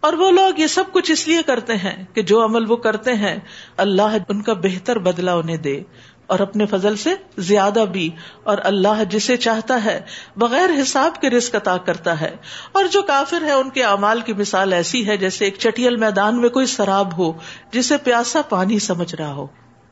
اور 0.00 0.12
وہ 0.12 0.30
لوگ 0.30 0.60
یہ 0.60 0.66
سب 0.66 0.84
کچھ 0.92 1.10
اس 1.10 1.28
لیے 1.28 1.42
کرتے 1.42 1.76
ہیں 1.76 2.04
کہ 2.14 2.22
جو 2.22 2.44
عمل 2.44 2.70
وہ 2.70 2.76
کرتے 2.76 3.14
ہیں، 3.14 3.38
اللہ 3.76 4.16
ان 4.28 4.42
کا 4.42 4.52
بہتر 4.52 4.98
بدلا 4.98 5.34
انہیں 5.34 5.56
دے 5.56 5.82
اور 6.26 6.38
اپنے 6.38 6.66
فضل 6.66 6.96
سے 6.96 7.14
زیادہ 7.38 7.84
بھی، 7.92 8.10
اور 8.42 8.58
اللہ 8.64 9.04
جسے 9.10 9.36
چاہتا 9.36 9.84
ہے 9.84 10.00
بغیر 10.36 10.70
حساب 10.82 11.20
کے 11.20 11.30
رسک 11.30 11.56
عطا 11.56 11.76
کرتا 11.76 12.20
ہے۔ 12.20 12.36
اور 12.72 12.84
جو 12.84 13.02
کافر 13.02 13.42
ہے، 13.42 13.52
ان 13.52 13.70
کے 13.70 13.84
اعمال 13.84 14.20
کی 14.20 14.32
مثال 14.32 14.72
ایسی 14.72 15.06
ہے 15.06 15.16
جیسے 15.16 15.44
ایک 15.44 15.56
چٹیل 15.58 15.96
میدان 15.96 16.40
میں 16.40 16.48
کوئی 16.48 16.66
شراب 16.66 17.18
ہو، 17.18 17.32
جسے 17.72 17.96
پیاسا 17.96 18.42
پانی 18.42 18.78
سمجھ 18.78 19.14
رہا 19.14 19.32
ہو۔ 19.32 19.46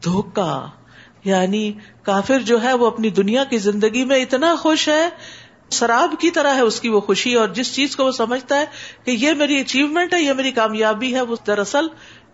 دھوکا 0.04 0.66
یعنی 1.24 1.72
کافر 2.02 2.40
جو 2.40 2.62
ہے 2.62 2.72
وہ 2.72 2.86
اپنی 2.86 3.10
دنیا 3.10 3.44
کی 3.44 3.58
زندگی 3.58 4.04
میں 4.04 4.22
اتنا 4.22 4.54
خوش 4.54 4.88
ہے 4.88 5.08
شراب 5.70 6.14
کی 6.20 6.30
طرح 6.30 6.54
ہے 6.54 6.60
اس 6.60 6.80
کی 6.80 6.88
وہ 6.88 7.00
خوشی 7.00 7.34
اور 7.34 7.48
جس 7.48 7.74
چیز 7.74 7.96
کو 7.96 8.04
وہ 8.04 8.10
سمجھتا 8.10 8.60
ہے 8.60 8.66
کہ 9.04 9.10
یہ 9.10 9.32
میری 9.32 9.60
اچیومنٹ 9.60 10.14
ہے، 10.14 10.22
یہ 10.22 10.32
میری 10.32 10.50
کامیابی 10.50 11.14
ہے، 11.14 11.20
وہ 11.20 11.36
دراصل 11.46 11.86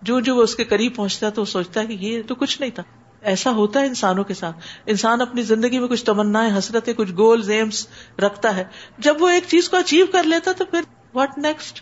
جو 0.02 0.20
جو 0.20 0.36
وہ 0.36 0.42
اس 0.42 0.54
کے 0.54 0.64
قریب 0.64 0.96
پہنچتا 0.96 1.26
ہے 1.26 1.30
تو 1.30 1.42
وہ 1.42 1.46
سوچتا 1.46 1.80
ہے 1.80 1.86
کہ 1.86 1.92
یہ 1.92 2.22
تو 2.28 2.34
کچھ 2.34 2.60
نہیں 2.60 2.70
تھا۔ 2.70 2.82
ایسا 3.22 3.50
ہوتا 3.50 3.80
ہے 3.80 3.86
انسانوں 3.86 4.24
کے 4.24 4.34
ساتھ۔ 4.34 4.56
انسان 4.86 5.20
اپنی 5.20 5.42
زندگی 5.42 5.78
میں 5.78 5.88
کچھ 5.88 6.04
تمنا 6.04 6.58
حسرت 6.58 6.88
کچھ 6.96 7.12
گول 7.12 7.50
ایمس 7.50 7.86
رکھتا 8.18 8.56
ہے۔ 8.56 8.64
جب 8.98 9.22
وہ 9.22 9.28
ایک 9.28 9.44
چیز 9.48 9.68
کو 9.68 9.76
اچیو 9.76 10.06
کر 10.06 10.22
لیتا 10.22 10.52
تو 10.52 10.64
پھر 10.64 10.80
واٹ 11.14 11.38
نیکسٹ 11.38 11.80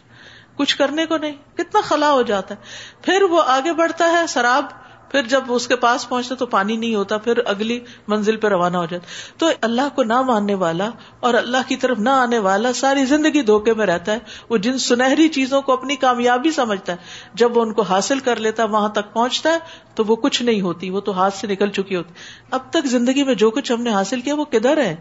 کچھ 0.56 0.76
کرنے 0.76 1.06
کو 1.06 1.16
نہیں۔ 1.16 1.32
کتنا 1.54 1.80
خلا 1.80 2.12
ہو 2.12 2.22
جاتا 2.22 2.54
ہے۔ 2.54 2.60
پھر 3.02 3.22
وہ 3.22 3.42
آگے 3.46 3.72
بڑھتا 3.72 4.10
ہے، 4.10 4.26
شراب 4.28 4.66
پھر 5.10 5.22
جب 5.22 5.40
اس 5.48 5.68
کے 5.68 5.76
پاس 5.76 6.08
پہنچتا 6.08 6.34
تو 6.34 6.46
پانی 6.46 6.76
نہیں 6.76 6.94
ہوتا، 6.94 7.18
پھر 7.18 7.38
اگلی 7.44 7.80
منزل 8.08 8.36
پہ 8.36 8.48
روانہ 8.48 8.76
ہو 8.76 8.86
جاتا۔ 8.86 9.06
تو 9.38 9.48
اللہ 9.60 9.82
کو 9.94 10.02
نہ 10.02 10.20
ماننے 10.20 10.54
والا 10.54 10.90
اور 11.20 11.34
اللہ 11.34 11.56
کی 11.68 11.76
طرف 11.76 11.98
نہ 11.98 12.10
آنے 12.10 12.38
والا 12.38 12.72
ساری 12.72 13.04
زندگی 13.04 13.42
دھوکے 13.42 13.74
میں 13.74 13.86
رہتا 13.86 14.12
ہے۔ 14.12 14.18
وہ 14.48 14.56
جن 14.56 14.78
سنہری 14.78 15.28
چیزوں 15.28 15.62
کو 15.62 15.72
اپنی 15.72 15.96
کامیابی 15.96 16.50
سمجھتا 16.50 16.92
ہے، 16.92 16.96
جب 17.34 17.56
وہ 17.56 17.62
ان 17.62 17.72
کو 17.72 17.82
حاصل 17.82 18.18
کر 18.18 18.36
لیتا 18.36 18.62
ہے 18.62 18.68
وہاں 18.68 18.88
تک 18.88 19.12
پہنچتا 19.12 19.52
ہے، 19.52 19.58
تو 19.94 20.04
وہ 20.04 20.16
کچھ 20.16 20.42
نہیں 20.42 20.60
ہوتی، 20.60 20.90
وہ 20.90 21.00
تو 21.00 21.12
ہاتھ 21.12 21.34
سے 21.34 21.46
نکل 21.46 21.70
چکی 21.70 21.96
ہوتی۔ 21.96 22.14
اب 22.50 22.60
تک 22.70 22.86
زندگی 22.86 23.22
میں 23.22 23.34
جو 23.34 23.50
کچھ 23.50 23.72
ہم 23.72 23.82
نے 23.82 23.90
حاصل 23.90 24.20
کیا، 24.20 24.34
وہ 24.34 24.44
کدھر 24.44 24.76
ہے؟ 24.76 24.96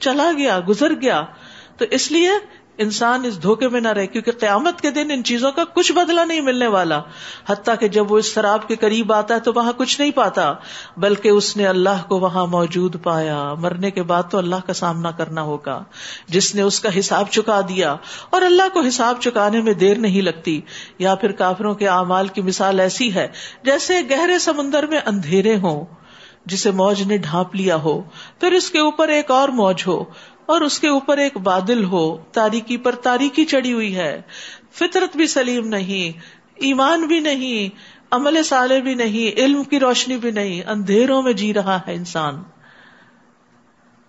چلا 0.00 0.30
گیا، 0.36 0.60
گزر 0.68 0.92
گیا۔ 1.02 1.22
تو 1.76 1.84
اس 1.90 2.12
لیے 2.12 2.30
انسان 2.78 3.24
اس 3.24 3.42
دھوکے 3.42 3.68
میں 3.68 3.80
نہ 3.80 3.88
رہے، 3.88 4.06
کیونکہ 4.06 4.32
قیامت 4.32 4.80
کے 4.80 4.90
دن 4.90 5.10
ان 5.10 5.24
چیزوں 5.24 5.52
کا 5.52 5.64
کچھ 5.64 5.92
بدلا 5.92 6.24
نہیں 6.24 6.40
ملنے 6.40 6.66
والا۔ 6.66 7.00
حتیٰ 7.48 7.74
کہ 7.80 7.88
جب 7.88 8.12
وہ 8.12 8.18
اس 8.18 8.34
شراب 8.34 8.68
کے 8.68 8.76
قریب 8.76 9.12
آتا 9.12 9.34
ہے 9.34 9.40
تو 9.40 9.52
وہاں 9.54 9.72
کچھ 9.76 10.00
نہیں 10.00 10.10
پاتا، 10.10 10.54
بلکہ 10.96 11.28
اس 11.28 11.56
نے 11.56 11.66
اللہ 11.66 12.08
کو 12.08 12.18
وہاں 12.18 12.46
موجود 12.46 12.96
پایا۔ 13.02 13.54
مرنے 13.54 13.90
کے 13.90 14.02
بعد 14.02 14.22
تو 14.30 14.38
اللہ 14.38 14.56
کا 14.66 14.72
سامنا 14.72 15.10
کرنا 15.10 15.42
ہوگا۔ 15.42 15.84
جس 16.28 16.54
نے 16.54 16.62
اس 16.62 16.80
کا 16.80 16.98
حساب 16.98 17.28
چکا 17.30 17.60
دیا، 17.60 17.96
اور 18.30 18.42
اللہ 18.42 18.68
کو 18.72 18.80
حساب 18.80 19.16
چکانے 19.20 19.60
میں 19.60 19.74
دیر 19.74 19.98
نہیں 19.98 20.22
لگتی۔ 20.22 20.60
یا 20.98 21.14
پھر 21.14 21.32
کافروں 21.32 21.74
کے 21.74 21.88
اعمال 21.88 22.28
کی 22.28 22.42
مثال 22.42 22.80
ایسی 22.80 23.14
ہے، 23.14 23.28
جیسے 23.62 24.00
گہرے 24.10 24.38
سمندر 24.38 24.86
میں 24.86 25.00
اندھیرے 25.06 25.56
ہوں، 25.56 25.84
جسے 26.46 26.70
موج 26.70 27.02
نے 27.02 27.16
ڈھانپ 27.16 27.54
لیا 27.54 27.76
ہو۔ 27.76 28.02
پھر 28.40 28.52
اس 28.52 28.70
کے 28.70 28.80
اوپر 28.80 29.08
ایک 29.08 29.30
اور 29.30 29.48
موج 29.48 29.82
ہو۔ 29.86 30.04
اور 30.52 30.60
اس 30.60 30.80
کے 30.80 30.88
اوپر 30.88 31.18
ایک 31.18 31.36
بادل 31.36 31.84
ہو، 31.84 32.16
تاریکی 32.32 32.76
پر 32.76 32.94
تاریکی 32.94 33.44
چڑی 33.44 33.72
ہوئی 33.72 33.96
ہے۔ 33.96 34.22
فطرت 34.72 35.16
بھی 35.16 35.26
سلیم 35.26 35.68
نہیں، 35.68 36.18
ایمان 36.54 37.06
بھی 37.06 37.20
نہیں، 37.20 37.76
عمل 38.10 38.42
سالے 38.42 38.80
بھی 38.80 38.94
نہیں، 38.94 39.40
علم 39.40 39.64
کی 39.64 39.80
روشنی 39.80 40.16
بھی 40.16 40.30
نہیں، 40.30 40.62
اندھیروں 40.66 41.22
میں 41.22 41.32
جی 41.32 41.54
رہا 41.54 41.80
ہے 41.86 41.94
انسان۔ 41.94 42.42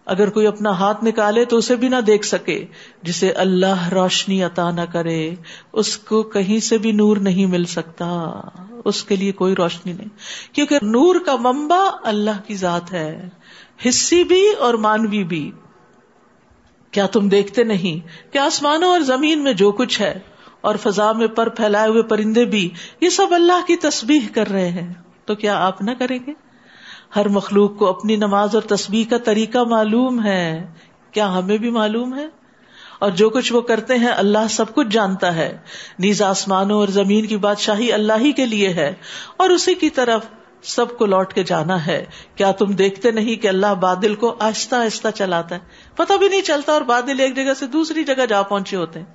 اگر 0.06 0.30
کوئی 0.30 0.48
اپنا 0.48 0.70
ہاتھ 0.70 1.06
نکالے 1.06 1.46
تو 1.46 1.58
اسے 1.58 1.76
بھی 1.76 1.88
نہ 1.88 1.96
دیکھ 1.96 2.26
سکے، 2.26 2.66
جسے 3.04 3.32
اللہ 3.32 3.90
روشنی 3.90 4.44
عطا 4.44 4.72
نہ 4.72 4.82
کرے، 4.82 5.32
اس 5.74 5.98
کو 5.98 6.24
کہیں 6.24 6.60
سے 6.60 6.78
بھی 6.78 6.92
نور 6.92 7.18
نہیں 7.18 7.46
مل 7.46 7.66
سکتا۔ 7.66 8.42
اس 8.86 9.04
کے 9.04 9.16
لیے 9.16 9.32
کوئی 9.32 9.56
روشنی 9.56 9.94
نہیں۔ 9.94 10.08
کیونکہ 10.56 10.76
نور 10.82 11.16
کا 11.26 11.36
ممبا 11.36 11.90
اللہ 12.04 12.48
کی 12.48 12.56
ذات 12.56 12.94
ہے، 12.94 13.30
حصی 13.90 14.24
بھی 14.24 14.54
اور 14.60 14.74
مانوی 14.74 15.24
بھی۔ 15.24 15.52
کیا 16.94 17.06
تم 17.06 17.30
دیکھتے 17.30 17.64
نہیں 17.64 18.08
کہ 18.34 18.38
آسمانوں 18.38 18.90
اور 18.90 19.00
زمین 19.00 19.44
میں 19.44 19.54
جو 19.54 19.72
کچھ 19.72 20.02
ہے 20.02 20.20
اور 20.62 20.76
فضا 20.76 21.12
میں 21.12 21.28
پر 21.28 21.50
پھیلائے 21.50 21.90
ہوئے 21.90 22.04
پرندے 22.04 22.46
بھی 22.46 22.70
یہ 23.02 23.10
سب 23.10 23.28
اللہ 23.32 23.68
کی 23.68 23.76
تسبیح 23.76 24.20
کر 24.36 24.48
رہے 24.48 24.70
ہیں؟ 24.70 24.94
تو 25.26 25.36
کیا 25.36 25.66
آپ 25.66 25.82
نہ 25.82 25.92
کریں 26.00 26.20
گے؟ 26.28 26.32
ہر 27.16 27.28
مخلوق 27.28 27.78
کو 27.78 27.88
اپنی 27.88 28.16
نماز 28.16 28.56
اور 28.56 28.62
تسبیح 28.62 29.04
کا 29.10 29.18
طریقہ 29.18 29.58
معلوم 29.58 30.24
ہے۔ 30.24 30.74
کیا 31.12 31.38
ہمیں 31.38 31.58
بھی 31.58 31.70
معلوم 31.70 32.16
ہے؟ 32.16 32.28
اور 33.00 33.12
جو 33.12 33.30
کچھ 33.30 33.54
وہ 33.54 33.62
کرتے 33.62 33.96
ہیں 33.96 34.12
اللہ 34.16 34.48
سب 34.50 34.74
کچھ 34.76 34.88
جانتا 34.88 35.36
ہے۔ 35.36 35.58
نیز 36.00 36.22
آسمانوں 36.22 36.80
اور 36.80 36.88
زمین 36.88 37.26
کی 37.26 37.38
بادشاہی 37.38 37.94
اللہ 37.94 38.14
ہی 38.20 38.32
کے 38.32 38.46
لیے 38.46 38.70
ہے 38.70 38.94
اور 39.38 39.50
اسی 39.50 39.76
کی 39.76 39.90
طرف 39.90 40.26
سب 40.64 40.98
کو 40.98 41.06
لوٹ 41.06 41.34
کے 41.34 41.44
جانا 41.44 41.86
ہے۔ 41.86 42.06
کیا 42.36 42.52
تم 42.52 42.66
دیکھتے 42.66 43.12
نہیں 43.12 43.36
کہ 43.36 43.48
اللہ 43.48 43.74
بادل 43.80 44.16
کو 44.16 44.36
آہستہ 44.40 44.76
آہستہ 44.76 45.08
چلاتا 45.16 45.56
ہے؟ 45.56 45.60
پتہ 45.96 46.14
بھی 46.14 46.28
نہیں 46.28 46.42
چلتا 46.42 46.72
اور 46.72 46.82
بادل 46.82 47.20
ایک 47.20 47.36
جگہ 47.36 47.54
سے 47.54 47.68
دوسری 47.68 48.04
جگہ 48.04 48.26
جا 48.26 48.42
پہنچے 48.42 48.78
ہوتے 48.78 49.00
ہیں۔ 49.00 49.06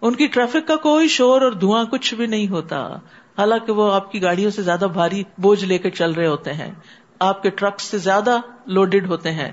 ان 0.00 0.14
کی 0.14 0.26
ٹریفک 0.26 0.68
کا 0.68 0.76
کوئی 0.76 1.08
شور 1.08 1.42
اور 1.42 1.52
دھواں 1.52 1.84
کچھ 1.84 2.14
بھی 2.14 2.26
نہیں 2.26 2.48
ہوتا۔ 2.48 2.96
حالانکہ 3.38 3.72
وہ 3.72 3.92
آپ 3.92 4.12
کی 4.12 4.22
گاڑیوں 4.22 4.50
سے 4.50 4.62
زیادہ 4.62 4.86
بھاری 4.92 5.22
بوجھ 5.38 5.64
لے 5.64 5.78
کے 5.78 5.90
چل 5.90 6.10
رہے 6.10 6.26
ہوتے 6.26 6.52
ہیں۔ 6.52 6.74
آپ 7.18 7.42
کے 7.42 7.50
ٹرک 7.50 7.80
سے 7.80 7.98
زیادہ 7.98 8.38
لوڈیڈ 8.66 9.06
ہوتے 9.06 9.30
ہیں۔ 9.30 9.52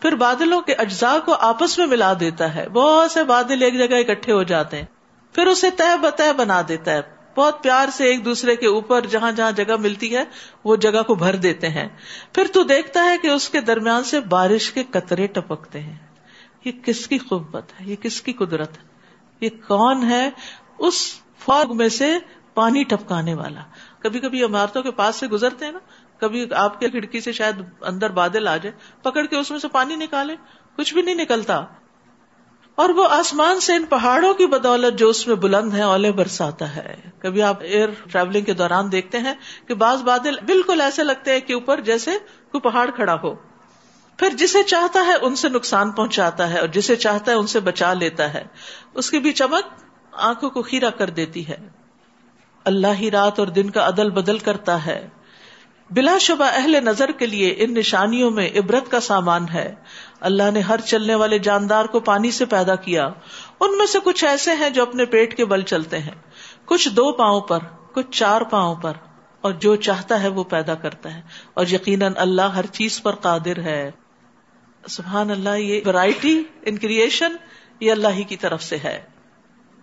پھر 0.00 0.14
بادلوں 0.14 0.60
کے 0.60 0.74
اجزاء 0.74 1.18
کو 1.24 1.34
آپس 1.34 1.78
میں 1.78 1.86
ملا 1.86 2.12
دیتا 2.20 2.54
ہے۔ 2.54 2.68
بہت 2.68 3.10
سے 3.10 3.24
بادل 3.24 3.62
ایک 3.62 3.78
جگہ 3.78 3.96
اکٹھے 3.96 4.32
ہو 4.32 4.42
جاتے 4.42 4.76
ہیں۔ 4.76 4.84
پھر 5.32 5.46
اسے 5.46 5.70
طے 5.70 5.96
بتہ 6.02 6.32
بنا 6.36 6.62
دیتا 6.68 6.90
ہے۔ 6.92 7.13
بہت 7.36 7.62
پیار 7.62 7.88
سے 7.92 8.04
ایک 8.04 8.24
دوسرے 8.24 8.56
کے 8.56 8.66
اوپر 8.66 9.06
جہاں 9.06 9.32
جہاں 9.32 9.52
جگہ 9.52 9.76
ملتی 9.76 10.16
ہے، 10.16 10.24
وہ 10.64 10.76
جگہ 10.76 11.02
کو 11.02 11.14
بھر 11.14 11.36
دیتے 11.36 11.68
ہیں۔ 11.68 11.88
پھر 12.32 12.44
تو 12.52 12.62
دیکھتا 12.62 13.04
ہے 13.04 13.18
کہ 13.18 13.26
اس 13.26 13.48
کے 13.48 13.60
درمیان 13.60 14.04
سے 14.04 14.20
بارش 14.20 14.72
کے 14.72 14.82
قطرے 14.90 15.26
ٹپکتے 15.26 15.80
ہیں۔ 15.80 15.96
یہ 16.64 16.72
کس 16.84 17.06
کی 17.06 17.18
قوت 17.18 17.80
ہے؟ 17.80 17.86
یہ 17.86 17.96
کس 17.96 18.20
کی 18.20 18.32
قدرت 18.32 18.78
ہے؟ 18.78 18.82
یہ 19.40 19.48
کون 19.68 20.10
ہے؟ 20.10 20.30
اس 20.78 21.20
فوگ 21.38 21.76
میں 21.76 21.88
سے 21.88 22.18
پانی 22.54 22.84
ٹپکانے 22.84 23.34
والا۔ 23.34 23.60
کبھی 23.98 24.20
کبھی 24.20 24.44
عمارتوں 24.44 24.82
کے 24.82 24.90
پاس 24.90 25.16
سے 25.16 25.26
گزرتے 25.26 25.64
ہیں 25.64 25.72
نا۔ 25.72 25.78
کبھی 26.18 26.46
آپ 26.54 26.80
کے 26.80 26.88
کھڑکی 26.88 27.20
سے 27.20 27.32
شاید 27.32 27.54
اندر 27.80 28.10
بادل 28.10 28.48
آ 28.48 28.56
جائے۔ 28.56 28.76
پکڑ 29.02 29.26
کے 29.26 29.36
اس 29.36 29.50
میں 29.50 29.58
سے 29.58 29.68
پانی 29.68 29.96
نکالے۔ 29.96 30.36
کچھ 30.76 30.94
بھی 30.94 31.02
نہیں 31.02 31.14
نکلتا۔ 31.14 31.64
اور 32.74 32.88
وہ 32.88 33.08
آسمان 33.10 33.60
سے 33.60 33.74
ان 33.74 33.84
پہاڑوں 33.84 34.34
کی 34.34 34.46
بدولت 34.46 34.98
جو 34.98 35.08
اس 35.08 35.26
میں 35.26 35.36
بلند 35.36 35.74
ہے 35.74 35.82
اولے 35.82 36.12
برساتا 36.12 36.76
ہے۔ 36.76 36.96
کبھی 37.18 37.42
آپ 37.42 37.62
ایئر 37.62 37.88
ٹریولنگ 38.12 38.44
کے 38.44 38.52
دوران 38.52 38.92
دیکھتے 38.92 39.18
ہیں 39.18 39.34
کہ 39.68 39.74
بعض 39.74 40.02
بادل 40.02 40.34
بالکل 40.40 40.80
ایسے 40.80 41.04
لگتے 41.04 41.32
ہیں 41.32 41.40
کہ 41.40 41.52
اوپر 41.52 41.80
جیسے 41.80 42.10
کوئی 42.52 42.60
پہاڑ 42.60 42.90
کھڑا 42.90 43.16
ہو۔ 43.22 43.34
پھر 44.16 44.28
جسے 44.30 44.62
چاہتا 44.62 45.06
ہے 45.06 45.14
ان 45.22 45.36
سے 45.36 45.48
نقصان 45.48 45.90
پہنچاتا 45.90 46.50
ہے 46.50 46.58
اور 46.58 46.68
جسے 46.68 46.96
چاہتا 46.96 47.32
ہے 47.32 47.36
ان 47.36 47.46
سے 47.46 47.60
بچا 47.60 47.92
لیتا 47.92 48.34
ہے۔ 48.34 48.44
اس 48.94 49.10
کی 49.10 49.18
بھی 49.18 49.32
چمک 49.32 49.80
آنکھوں 50.12 50.50
کو 50.50 50.62
کھیرا 50.62 50.90
کر 50.90 51.10
دیتی 51.10 51.48
ہے۔ 51.48 51.56
اللہ 52.64 52.86
ہی 52.98 53.10
رات 53.10 53.38
اور 53.38 53.46
دن 53.46 53.70
کا 53.70 53.88
عدل 53.88 54.10
بدل 54.10 54.38
کرتا 54.38 54.86
ہے۔ 54.86 55.08
بلا 55.90 56.18
شبہ 56.18 56.44
اہل 56.44 56.84
نظر 56.84 57.10
کے 57.10 57.26
لیے 57.26 57.54
ان 57.58 57.74
نشانیوں 57.74 58.30
میں 58.30 58.50
عبرت 58.56 58.90
کا 58.90 59.00
سامان 59.00 59.48
ہے۔ 59.48 59.74
اللہ 60.24 60.50
نے 60.50 60.60
ہر 60.60 60.80
چلنے 60.80 61.14
والے 61.14 61.38
جاندار 61.38 61.84
کو 61.84 62.00
پانی 62.00 62.30
سے 62.30 62.44
پیدا 62.44 62.74
کیا۔ 62.74 63.08
ان 63.60 63.78
میں 63.78 63.86
سے 63.86 63.98
کچھ 64.04 64.24
ایسے 64.24 64.50
ہیں 64.52 64.70
جو 64.70 64.82
اپنے 64.82 65.04
پیٹ 65.04 65.36
کے 65.36 65.44
بل 65.44 65.62
چلتے 65.62 65.98
ہیں۔ 65.98 66.14
کچھ 66.64 66.88
دو 66.88 67.12
پاؤں 67.12 67.40
پر، 67.40 67.58
کچھ 67.94 68.06
چار 68.10 68.40
پاؤں 68.40 68.74
پر۔ 68.74 68.92
اور 69.40 69.52
جو 69.52 69.76
چاہتا 69.76 70.22
ہے 70.22 70.28
وہ 70.28 70.44
پیدا 70.44 70.74
کرتا 70.74 71.14
ہے۔ 71.14 71.20
اور 71.54 71.66
یقیناً 71.66 72.12
اللہ 72.16 72.42
ہر 72.42 72.66
چیز 72.66 73.02
پر 73.02 73.14
قادر 73.14 73.58
ہے۔ 73.58 73.90
سبحان 74.88 75.30
اللہ، 75.30 75.56
یہ 75.56 75.80
ورائٹی 75.86 76.42
ان 76.62 76.76
کریشن 76.76 77.36
یہ 77.80 77.92
اللہ 77.92 78.08
ہی 78.08 78.22
کی 78.22 78.36
طرف 78.36 78.62
سے 78.62 78.76
ہے۔ 78.76 79.02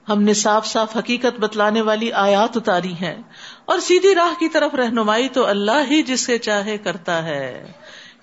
ہم 0.10 0.22
نے 0.22 0.34
صاف 0.34 0.66
صاف 0.66 0.98
حقیقت 0.98 1.40
بتلانے 1.40 1.82
والی 1.82 2.12
آیات 2.12 2.58
اتاری 2.58 2.94
ہیں۔ 2.94 3.22
اور 3.66 3.80
سیدھی 3.80 4.16
راہ 4.16 4.40
کی 4.40 4.50
طرف 4.50 4.74
رہنمائی 4.74 5.30
تو 5.30 5.46
اللہ 5.46 5.92
ہی 5.92 6.04
جسے 6.04 6.38
چاہے 6.38 6.78
کرتا 6.78 7.24
ہے۔ 7.26 7.72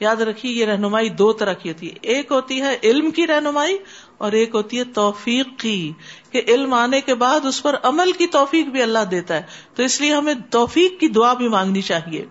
یاد 0.00 0.16
رکھیے، 0.16 0.52
یہ 0.52 0.66
رہنمائی 0.66 1.08
دو 1.08 1.32
طرح 1.32 1.52
کی 1.52 1.68
ہوتی 1.68 1.88
ہے۔ 1.88 1.94
ایک 2.02 2.26
ہوتی 2.30 2.60
ہے 2.62 2.78
علم 2.82 3.10
کی 3.10 3.26
رہنمائی 3.26 3.78
اور 4.18 4.32
ایک 4.32 4.54
ہوتی 4.54 4.78
ہے 4.78 4.84
توفیق 4.84 5.46
کی 5.58 5.92
کہ 6.30 6.42
علم 6.48 6.74
آنے 6.74 7.00
کے 7.00 7.14
بعد 7.14 7.46
اس 7.46 7.62
پر 7.62 7.76
عمل 7.82 8.12
کی 8.12 8.26
توفیق 8.26 8.66
بھی 8.66 8.82
اللہ 8.82 9.04
دیتا 9.10 9.34
ہے۔ 9.34 9.42
تو 9.74 9.82
اس 9.82 10.00
لیے 10.00 10.14
ہمیں 10.14 10.34
توفیق 10.50 11.00
کی 11.00 11.08
دعا 11.08 11.32
بھی 11.32 11.48
مانگنی 11.48 11.82
چاہیے۔ 11.82 12.24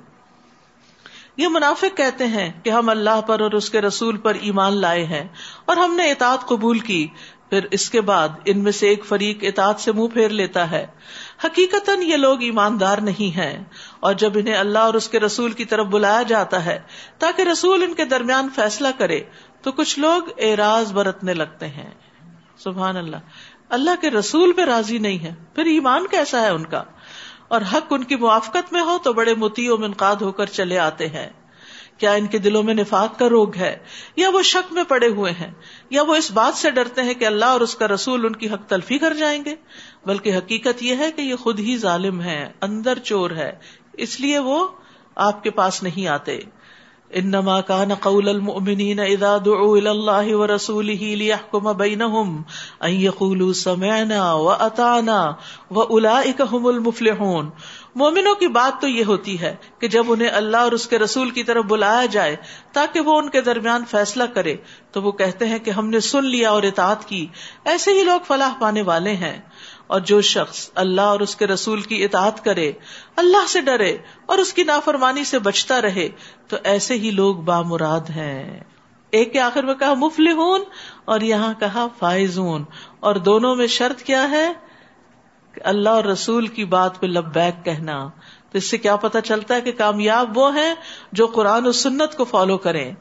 یہ 1.38 1.48
منافق 1.48 1.98
کہتے 1.98 2.28
ہیں 2.28 2.52
کہ 2.64 2.70
ہم 2.70 2.90
اللہ 2.90 3.22
پر 3.22 3.40
اور 3.40 3.52
اس 3.52 3.70
کے 3.70 3.82
رسول 3.82 4.18
پر 4.18 4.34
ایمان 4.42 4.82
لائے 4.82 5.06
ہیں 5.06 5.28
اور 5.66 5.78
ہم 5.78 5.96
نے 5.96 6.12
اطاعت 6.12 6.48
قبول 6.48 6.80
کی، 6.80 7.08
پھر 7.50 7.60
اس 7.72 7.90
کے 7.90 8.02
بعد 8.02 8.30
ان 8.46 8.60
میں 8.60 8.72
سے 8.72 8.88
ایک 8.88 9.06
فریق 9.06 9.38
اطاعت 9.42 9.80
سے 9.80 9.92
منہ 9.92 10.08
پھیر 10.08 10.30
لیتا 10.30 10.72
ہے۔ 10.72 10.86
حقیقت 11.44 11.90
یہ 12.02 12.18
لوگ 12.18 12.42
ایماندار 12.42 12.98
نہیں 12.98 13.38
ہیں۔ 13.38 13.64
اور 14.00 14.14
جب 14.14 14.32
انہیں 14.36 14.56
اللہ 14.56 14.80
اور 14.80 14.94
اس 14.94 15.10
کے 15.10 15.20
رسول 15.20 15.52
کی 15.52 15.66
طرف 15.66 15.86
بلایا 15.86 16.22
جاتا 16.22 16.66
ہے، 16.66 16.80
تاکہ 17.18 17.42
رسول 17.42 17.84
ان 17.84 17.94
کے 17.94 18.06
درمیان 18.06 18.50
فیصلہ 18.56 18.88
کرے، 18.98 19.22
تو 19.62 19.72
کچھ 19.72 20.00
لوگ 20.00 20.22
اعراض 20.38 20.94
برتنے 20.94 21.34
لگتے 21.34 21.68
ہیں۔ 21.68 21.90
سبحان 22.58 22.98
اللہ۔ 22.98 23.18
اللہ 23.70 23.92
کے 24.02 24.10
رسول 24.10 24.52
پہ 24.52 24.62
راضی 24.62 24.98
نہیں 24.98 25.20
ہے 25.20 25.34
پھر 25.56 25.66
ایمان 25.66 26.08
کیسا 26.12 26.42
ہے 26.42 26.50
ان 26.50 26.66
کا؟ 26.66 26.84
اور 27.48 27.62
حق 27.74 27.86
ان 27.90 28.04
کی 28.04 28.16
موافقت 28.16 28.74
میں 28.74 28.82
ہو 28.82 28.98
تو 29.04 29.14
بڑے 29.14 29.34
متی 29.34 29.70
و 29.70 29.78
منقاد 29.78 30.16
ہو 30.16 30.32
کر 30.32 30.46
چلے 30.46 30.80
آتے 30.80 31.08
ہیں۔ 31.08 31.30
کیا 31.98 32.12
ان 32.12 32.26
کے 32.26 32.38
دلوں 32.38 32.64
میں 32.64 32.74
نفاق 32.74 33.20
کا 33.20 33.30
روگ 33.30 33.56
ہے؟ 33.56 33.78
یا 34.16 34.30
وہ 34.30 34.42
شک 34.42 34.74
میں 34.74 34.84
پڑے 34.84 35.08
ہوئے 35.08 35.32
ہیں؟ 35.32 35.52
یا 35.90 36.02
وہ 36.02 36.16
اس 36.16 36.32
بات 36.32 36.54
سے 36.58 36.72
ڈرتے 36.72 37.02
ہیں 37.02 37.14
کہ 37.14 37.26
اللہ 37.26 37.46
اور 37.46 37.62
اس 37.62 37.76
کا 37.76 37.88
رسول 37.88 38.26
ان 38.26 38.36
کی 38.36 38.50
حق 38.50 38.70
تلفی 38.70 38.98
کر 38.98 39.14
جائیں 39.14 39.46
گے؟ 39.46 39.56
بلکہ 40.08 40.38
حقیقت 40.38 40.84
یہ 40.84 40.96
ہے 40.96 41.12
کہ 41.12 41.22
یہ 41.22 41.36
خود 41.36 41.60
ہی 41.60 41.78
ظالم 41.78 42.22
ہے 42.22 42.52
اندر 42.62 43.00
چور 43.00 43.32
ہے، 43.32 43.52
اس 43.94 44.20
لیے 44.20 44.40
وہ 44.40 44.68
آپ 45.16 45.44
کے 45.44 45.50
پاس 45.50 45.84
نہیں 45.84 46.08
آتے۔ 46.08 46.40
انما 47.10 47.62
كان 47.62 47.94
قول 47.94 48.30
المؤمنين 48.30 49.00
اذا 49.00 49.38
دعوا 49.46 49.78
الى 49.78 49.88
الله 49.88 50.40
ورسوله 50.40 51.14
ليحكم 51.16 51.78
بينهم 51.78 52.42
ان 52.80 52.92
يقولوا 52.92 53.54
سمعنا 53.54 54.34
واطعنا 54.34 55.32
واولئك 55.72 56.42
هم 56.52 56.66
المفلحون۔ 56.66 57.50
مومنوں 57.96 58.36
کی 58.36 58.48
بات 58.48 58.82
تو 58.82 58.88
یہ 58.88 59.04
ہوتی 59.04 59.42
ہے 59.42 59.56
کہ 59.80 59.88
جب 59.88 60.04
انہیں 60.08 60.30
اللہ 60.30 60.58
اور 60.58 60.72
اس 60.72 60.88
کے 60.88 61.00
رسول 61.00 61.30
کی 61.30 61.44
طرف 61.44 61.66
بلایا 61.66 62.06
جائے 62.06 62.36
تاکہ 62.74 63.00
وہ 63.00 63.18
ان 63.18 63.30
کے 63.30 63.42
درمیان 63.42 63.84
فیصلہ 63.86 64.24
کرے، 64.24 64.56
تو 64.92 65.02
وہ 65.02 65.12
کہتے 65.12 65.46
ہیں 65.46 65.60
کہ 65.60 65.72
ہم 65.72 65.90
نے 65.90 66.00
سن 66.00 66.26
لیا 66.26 66.50
اور 66.50 66.64
اطاعت 66.64 67.06
کی۔ 67.06 67.28
ایسے 67.66 67.92
ہی 67.94 68.04
لوگ 68.04 68.20
فلاح 68.28 68.54
پانے 68.60 68.82
والے 68.82 69.14
ہیں۔ 69.14 69.38
اور 69.88 70.00
جو 70.00 70.22
شخص 70.22 70.70
اللہ 70.76 71.02
اور 71.02 71.20
اس 71.20 71.36
کے 71.36 71.48
رسول 71.48 71.82
کی 71.82 72.04
اطاعت 72.04 72.46
کرے، 72.46 72.72
اللہ 73.16 73.48
سے 73.48 73.62
ڈرے 73.62 73.98
اور 74.26 74.38
اس 74.38 74.54
کی 74.54 74.64
نافرمانی 74.64 75.24
سے 75.24 75.40
بچتا 75.40 75.82
رہے، 75.82 76.10
تو 76.48 76.58
ایسے 76.64 76.94
ہی 76.94 77.12
لوگ 77.12 77.36
بامراد 77.36 78.10
ہیں۔ 78.10 78.60
ایک 79.12 79.34
کے 79.34 79.40
آخر 79.40 79.64
میں 79.64 79.74
کہا 79.74 79.94
مفل 79.94 80.28
اور 81.06 81.22
یہاں 81.22 81.54
کہا 81.60 81.88
فائزون۔ 82.00 82.64
اور 83.00 83.16
دونوں 83.16 83.56
میں 83.56 83.68
شرط 83.68 84.02
کیا 84.02 84.30
ہے؟ 84.30 84.54
کہ 85.52 85.62
اللہ 85.64 85.90
اور 85.90 86.04
رسول 86.04 86.48
کی 86.48 86.66
بات 86.66 87.00
پہ 87.00 87.08
لبیک 87.08 87.66
کہنا۔ 87.66 88.10
تو 88.52 88.58
اس 88.58 88.70
سے 88.70 88.78
کیا 88.78 88.96
پتا 88.96 89.22
چلتا 89.22 89.56
ہے 89.56 89.62
کہ 89.62 89.72
کامیاب 89.72 90.38
وہ 90.38 90.58
ہیں 90.58 90.76
جو 91.12 91.28
قرآن 91.28 91.66
و 91.66 91.72
سنت 91.72 92.18
کو 92.18 92.24
فالو 92.24 92.58
کریں۔ 92.58 92.92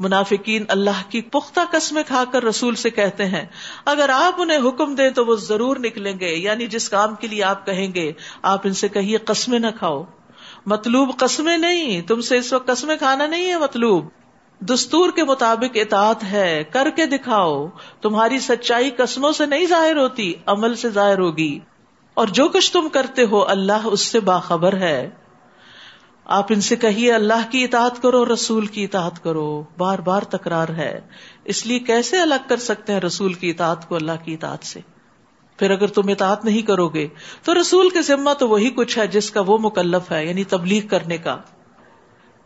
منافقین 0.00 0.64
اللہ 0.68 1.10
کی 1.10 1.20
پختہ 1.20 1.60
قسمیں 1.70 2.02
کھا 2.06 2.24
کر 2.32 2.44
رسول 2.44 2.74
سے 2.74 2.90
کہتے 2.90 3.24
ہیں، 3.24 3.46
اگر 3.84 4.08
آپ 4.08 4.34
انہیں 4.38 4.68
حکم 4.68 4.94
دیں 4.94 5.10
تو 5.10 5.26
وہ 5.26 5.36
ضرور 5.36 5.76
نکلیں 5.76 6.20
گے 6.20 6.36
یعنی 6.36 6.66
جس 6.66 6.88
کام 6.88 7.14
کے 7.14 7.26
لیے 7.26 7.42
آپ 7.42 7.66
کہیں 7.66 7.94
گے، 7.94 8.12
آپ 8.42 8.60
ان 8.64 8.72
سے 8.72 8.88
کہیے 8.88 9.16
قسمیں 9.16 9.58
نہ 9.58 9.66
کھاؤ۔ 9.78 10.04
مطلوب 10.66 11.18
قسمیں 11.18 11.58
نہیں، 11.58 12.02
تم 12.02 12.20
سے 12.20 12.38
اس 12.38 12.52
وقت 12.52 12.66
قسمیں 12.66 12.96
کھانا 12.96 13.26
نہیں 13.26 13.48
ہے 13.48 13.58
مطلوب۔ 13.58 14.06
دستور 14.60 15.10
کے 15.10 15.24
مطابق 15.24 15.76
اطاعت 15.76 16.24
ہے، 16.24 16.64
کر 16.72 16.90
کے 16.96 17.06
دکھاؤ۔ 17.06 17.66
تمہاری 18.02 18.38
سچائی 18.38 18.90
قسموں 18.90 19.32
سے 19.32 19.46
نہیں 19.46 19.66
ظاہر 19.66 19.96
ہوتی، 19.96 20.34
عمل 20.46 20.74
سے 20.74 20.90
ظاہر 20.90 21.18
ہوگی۔ 21.18 21.58
اور 22.14 22.26
جو 22.26 22.48
کچھ 22.48 22.72
تم 22.72 22.88
کرتے 22.88 23.24
ہو، 23.24 23.44
اللہ 23.48 23.86
اس 23.86 24.00
سے 24.00 24.20
باخبر 24.20 24.76
ہے۔ 24.76 25.10
آپ 26.30 26.46
ان 26.48 26.60
سے 26.60 26.76
کہیے 26.76 27.12
اللہ 27.12 27.50
کی 27.50 27.64
اطاعت 27.64 28.02
کرو 28.02 28.32
رسول 28.32 28.66
کی 28.66 28.84
اطاعت 28.84 29.22
کرو۔ 29.22 29.62
بار 29.78 29.98
بار 29.98 30.22
تکرار 30.22 30.68
ہے۔ 30.68 31.00
اس 31.44 31.66
لیے 31.66 31.78
کیسے 31.78 32.18
الگ 32.18 32.34
کر 32.48 32.56
سکتے 32.56 32.92
ہیں 32.92 33.00
رسول 33.00 33.32
کی 33.32 33.50
اطاعت 33.50 33.88
کو 33.88 33.94
اللہ 33.94 34.12
کی 34.24 34.34
اطاعت 34.34 34.64
سے؟ 34.64 34.80
پھر 35.58 35.70
اگر 35.70 35.86
تم 35.86 36.02
اطاعت 36.08 36.44
نہیں 36.44 36.62
کرو 36.62 36.88
گے 36.88 37.08
تو 37.42 37.60
رسول 37.60 37.90
کے 37.90 38.02
ذمہ 38.02 38.30
تو 38.38 38.48
وہی 38.48 38.70
کچھ 38.70 38.98
ہے 38.98 39.06
جس 39.06 39.30
کا 39.30 39.40
وہ 39.46 39.58
مکلف 39.58 40.12
ہے 40.12 40.26
یعنی 40.26 40.44
تبلیغ 40.44 40.86
کرنے 40.86 41.18
کا۔ 41.18 41.36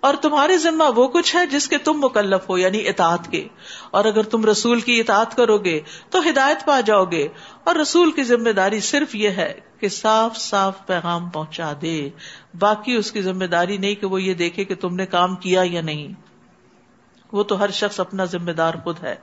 اور 0.04 0.14
تمہارے 0.14 0.58
ذمہ 0.58 0.84
وہ 0.96 1.08
کچھ 1.08 1.36
ہے 1.36 1.46
جس 1.46 1.68
کے 1.68 1.78
تم 1.78 1.92
مکلف 1.92 2.50
ہو 2.50 2.58
یعنی 2.58 2.88
اطاعت 2.88 3.30
کے۔ 3.30 3.48
اور 3.90 4.04
اگر 4.04 4.22
تم 4.22 4.44
رسول 4.44 4.80
کی 4.80 5.00
اطاعت 5.00 5.36
کرو 5.36 5.58
گے 5.58 5.80
تو 6.10 6.28
ہدایت 6.28 6.66
پا 6.66 6.80
جاؤ 6.80 7.04
گے۔ 7.04 7.28
اور 7.64 7.74
رسول 7.74 8.12
کی 8.12 8.22
ذمہ 8.22 8.50
داری 8.50 8.80
صرف 8.80 9.14
یہ 9.14 9.28
ہے 9.28 9.60
کہ 9.78 9.88
صاف 9.88 10.36
صاف 10.36 10.86
پیغام 10.86 11.30
پہنچا 11.30 11.72
دے۔ 11.82 12.10
باقی 12.58 12.94
اس 12.94 13.12
کی 13.12 13.22
ذمہ 13.22 13.44
داری 13.44 13.76
نہیں 13.76 13.94
کہ 13.94 14.06
وہ 14.06 14.22
یہ 14.22 14.34
دیکھے 14.34 14.64
کہ 14.64 14.74
تم 14.74 14.94
نے 14.94 15.06
کام 15.06 15.36
کیا 15.36 15.62
یا 15.64 15.80
نہیں۔ 15.80 16.08
وہ 17.32 17.42
تو 17.42 17.60
ہر 17.60 17.70
شخص 17.70 18.00
اپنا 18.00 18.24
ذمہ 18.24 18.52
دار 18.52 18.74
خود 18.84 18.96
ہے۔ 19.02 19.14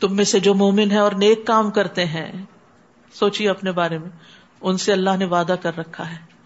تم 0.00 0.16
میں 0.16 0.24
سے 0.24 0.40
جو 0.40 0.54
مومن 0.54 0.90
ہے 0.90 0.98
اور 0.98 1.12
نیک 1.12 1.46
کام 1.46 1.70
کرتے 1.70 2.04
ہیں۔ 2.04 2.32
سوچیے 3.12 3.50
اپنے 3.50 3.72
بارے 3.72 3.98
میں۔ 3.98 4.10
ان 4.60 4.76
سے 4.76 4.92
اللہ 4.92 5.16
نے 5.18 5.24
وعدہ 5.24 5.54
کر 5.62 5.76
رکھا 5.76 6.10
ہے۔ 6.10 6.37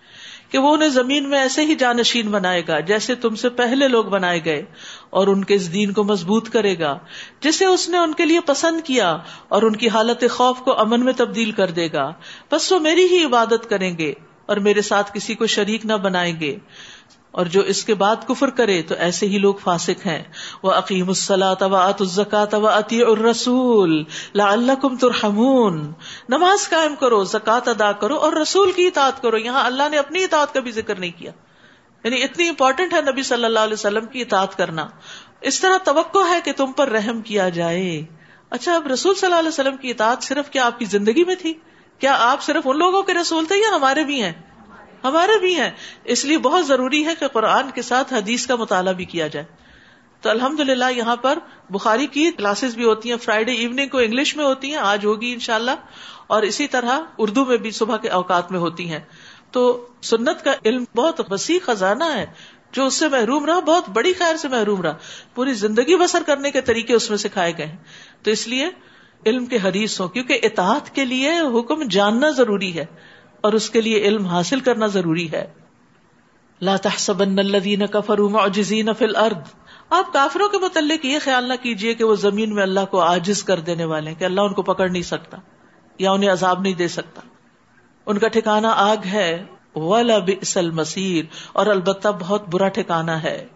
کہ 0.52 0.58
وہ 0.58 0.74
انہیں 0.74 0.88
زمین 0.88 1.28
میں 1.28 1.38
ایسے 1.38 1.64
ہی 1.64 1.74
جانشین 1.74 2.30
بنائے 2.30 2.62
گا 2.68 2.80
جیسے 2.80 3.14
تم 3.14 3.34
سے 3.34 3.48
پہلے 3.48 3.88
لوگ 3.88 4.04
بنائے 4.04 4.44
گئے 4.44 4.64
اور 5.10 5.26
ان 5.26 5.44
کے 5.44 5.54
اس 5.54 5.72
دین 5.72 5.92
کو 5.92 6.04
مضبوط 6.04 6.48
کرے 6.48 6.78
گا، 6.78 6.98
جسے 7.40 7.64
اس 7.64 7.88
نے 7.88 7.98
ان 7.98 8.14
کے 8.14 8.24
لیے 8.24 8.40
پسند 8.40 8.80
کیا 8.84 9.18
اور 9.48 9.62
ان 9.62 9.76
کی 9.76 9.88
حالت 9.88 10.24
خوف 10.30 10.58
کو 10.58 10.80
امن 10.80 11.04
میں 11.04 11.12
تبدیل 11.16 11.52
کر 11.52 11.70
دے 11.70 11.88
گا۔ 11.92 12.12
بس 12.52 12.72
وہ 12.72 12.78
میری 12.78 13.06
ہی 13.06 13.24
عبادت 13.24 13.70
کریں 13.70 13.98
گے 13.98 14.12
اور 14.46 14.56
میرے 14.56 14.82
ساتھ 14.82 15.10
کسی 15.14 15.34
کو 15.34 15.46
شریک 15.46 15.86
نہ 15.86 15.92
بنائیں 15.92 16.40
گے۔ 16.40 16.56
اور 17.32 17.46
جو 17.46 17.60
اس 17.60 17.84
کے 17.84 17.94
بعد 17.94 18.16
کفر 18.28 18.50
کرے 18.50 18.82
تو 18.82 18.94
ایسے 18.94 19.26
ہی 19.26 19.38
لوگ 19.38 19.54
فاسق 19.54 20.06
ہیں۔ 20.06 20.22
وہ 20.62 20.72
عقیم 20.72 21.08
السلاۃ 21.08 21.62
الزکات 21.62 22.54
و 22.54 22.68
عطی 22.68 23.02
الرسول 23.02 24.04
لعلکم 24.34 24.96
ترحمون۔ 24.96 25.92
نماز 26.28 26.68
قائم 26.68 26.94
کرو 26.94 27.24
زکات 27.24 27.68
ادا 27.68 27.92
کرو 27.92 28.16
اور 28.16 28.32
رسول 28.32 28.72
کی 28.72 28.86
اطاعت 28.86 29.22
کرو۔ 29.22 29.36
یہاں 29.36 29.64
اللہ 29.64 29.82
نے 29.90 29.98
اپنی 29.98 30.24
اطاعت 30.24 30.54
کا 30.54 30.60
بھی 30.60 30.70
ذکر 30.70 30.98
نہیں 30.98 31.18
کیا۔ 31.18 31.32
یعنی 32.04 32.22
اتنی 32.22 32.48
امپورٹنٹ 32.48 32.94
ہے 32.94 33.00
نبی 33.00 33.22
صلی 33.22 33.44
اللہ 33.44 33.58
علیہ 33.58 33.72
وسلم 33.72 34.06
کی 34.06 34.20
اطاعت 34.20 34.56
کرنا۔ 34.56 34.86
اس 35.40 35.60
طرح 35.60 35.78
توقع 35.84 36.28
ہے 36.30 36.40
کہ 36.44 36.52
تم 36.52 36.72
پر 36.72 36.88
رحم 36.88 37.20
کیا 37.20 37.48
جائے۔ 37.48 38.02
اچھا 38.50 38.74
اب 38.74 38.86
رسول 38.86 39.14
صلی 39.14 39.26
اللہ 39.26 39.38
علیہ 39.38 39.48
وسلم 39.48 39.76
کی 39.76 39.90
اطاعت 39.90 40.22
صرف 40.22 40.50
کیا 40.50 40.66
آپ 40.66 40.78
کی 40.78 40.84
زندگی 40.84 41.24
میں 41.24 41.34
تھی؟ 41.34 41.54
کیا 41.98 42.16
آپ 42.20 42.42
صرف 42.42 42.62
ان 42.64 42.78
لوگوں 42.78 43.02
کے 43.02 43.14
رسول 43.14 43.46
تھے 43.46 43.56
یا 43.56 43.76
ہمارے 43.76 44.04
بھی 44.04 44.22
ہیں؟ 44.22 44.51
ہمارے 45.04 45.38
بھی 45.38 45.60
ہیں۔ 45.60 45.70
اس 46.04 46.24
لیے 46.24 46.38
بہت 46.38 46.66
ضروری 46.66 47.06
ہے 47.06 47.12
کہ 47.20 47.28
قرآن 47.28 47.70
کے 47.70 47.82
ساتھ 47.82 48.12
حدیث 48.12 48.46
کا 48.46 48.56
مطالعہ 48.56 48.92
بھی 48.92 49.04
کیا 49.04 49.26
جائے۔ 49.26 49.46
تو 50.20 50.30
الحمد 50.30 50.60
للہ 50.60 50.84
یہاں 50.96 51.16
پر 51.16 51.38
بخاری 51.70 52.06
کی 52.06 52.30
کلاسز 52.30 52.74
بھی 52.74 52.84
ہوتی 52.84 53.10
ہیں۔ 53.10 53.16
فرائیڈے 53.16 53.52
ایوننگ 53.52 53.88
کو 53.88 53.98
انگلش 53.98 54.36
میں 54.36 54.44
ہوتی 54.44 54.68
ہیں، 54.68 54.76
آج 54.76 55.06
ہوگی 55.06 55.32
انشاءاللہ۔ 55.32 55.70
اور 56.26 56.42
اسی 56.42 56.66
طرح 56.66 57.00
اردو 57.18 57.44
میں 57.44 57.56
بھی 57.56 57.70
صبح 57.70 57.96
کے 57.96 58.08
اوقات 58.08 58.50
میں 58.50 58.58
ہوتی 58.58 58.90
ہیں۔ 58.90 59.00
تو 59.50 59.88
سنت 60.02 60.44
کا 60.44 60.52
علم 60.64 60.84
بہت 60.96 61.32
وسیع 61.32 61.58
خزانہ 61.62 62.04
ہے، 62.04 62.26
جو 62.72 62.86
اس 62.86 62.94
سے 62.94 63.08
محروم 63.08 63.44
رہا، 63.44 63.60
بہت 63.60 63.88
بڑی 63.88 64.12
خیر 64.12 64.36
سے 64.36 64.48
محروم 64.48 64.82
رہا۔ 64.82 64.94
پوری 65.34 65.52
زندگی 65.52 65.96
بسر 65.96 66.22
کرنے 66.26 66.50
کے 66.50 66.60
طریقے 66.60 66.94
اس 66.94 67.10
میں 67.10 67.18
سکھائے 67.18 67.52
گئے 67.58 67.76
تو 68.22 68.30
اس 68.30 68.48
لیے 68.48 68.70
علم 69.26 69.46
کے 69.46 69.58
حدیث 69.62 70.00
ہو 70.00 70.08
کیونکہ 70.08 70.38
اطاعت 70.42 70.94
کے 70.94 71.04
لیے 71.04 71.32
حکم 71.58 71.82
جاننا 71.82 72.30
ضروری 72.30 72.78
ہے۔ 72.78 72.84
اور 73.42 73.52
اس 73.52 73.70
کے 73.70 73.80
لیے 73.80 73.98
علم 73.98 74.26
حاصل 74.26 74.60
کرنا 74.60 74.86
ضروری 74.86 75.32
ہے۔ 75.32 75.52
لا 76.60 76.76
تحسبن 76.76 77.38
الذين 77.38 77.86
كفروا 77.86 78.30
معجزين 78.30 78.94
في 78.98 79.04
الارض۔ 79.04 79.54
آپ 79.90 80.12
کافروں 80.12 80.48
کے 80.48 80.58
متعلق 80.58 81.06
یہ 81.06 81.18
خیال 81.24 81.44
نہ 81.44 81.54
کیجیے 81.62 81.94
کہ 81.94 82.04
وہ 82.04 82.14
زمین 82.14 82.54
میں 82.54 82.62
اللہ 82.62 82.84
کو 82.90 83.02
عاجز 83.02 83.44
کر 83.44 83.60
دینے 83.60 83.84
والے 83.84 84.10
ہیں، 84.10 84.18
کہ 84.18 84.24
اللہ 84.24 84.40
ان 84.40 84.54
کو 84.54 84.62
پکڑ 84.62 84.88
نہیں 84.88 85.02
سکتا 85.02 85.36
یا 85.98 86.12
انہیں 86.12 86.30
عذاب 86.30 86.60
نہیں 86.60 86.74
دے 86.74 86.88
سکتا۔ 86.88 87.20
ان 88.06 88.18
کا 88.18 88.28
ٹھکانا 88.28 88.72
آگ 88.76 88.96
ہے۔ 89.04 89.44
ولا 89.74 90.18
بئس 90.18 90.56
المصير۔ 90.56 91.24
اور 91.52 91.66
البتہ 91.66 92.08
بہت 92.20 92.48
برا 92.48 92.68
ٹھکانا 92.68 93.22
ہے۔ 93.22 93.46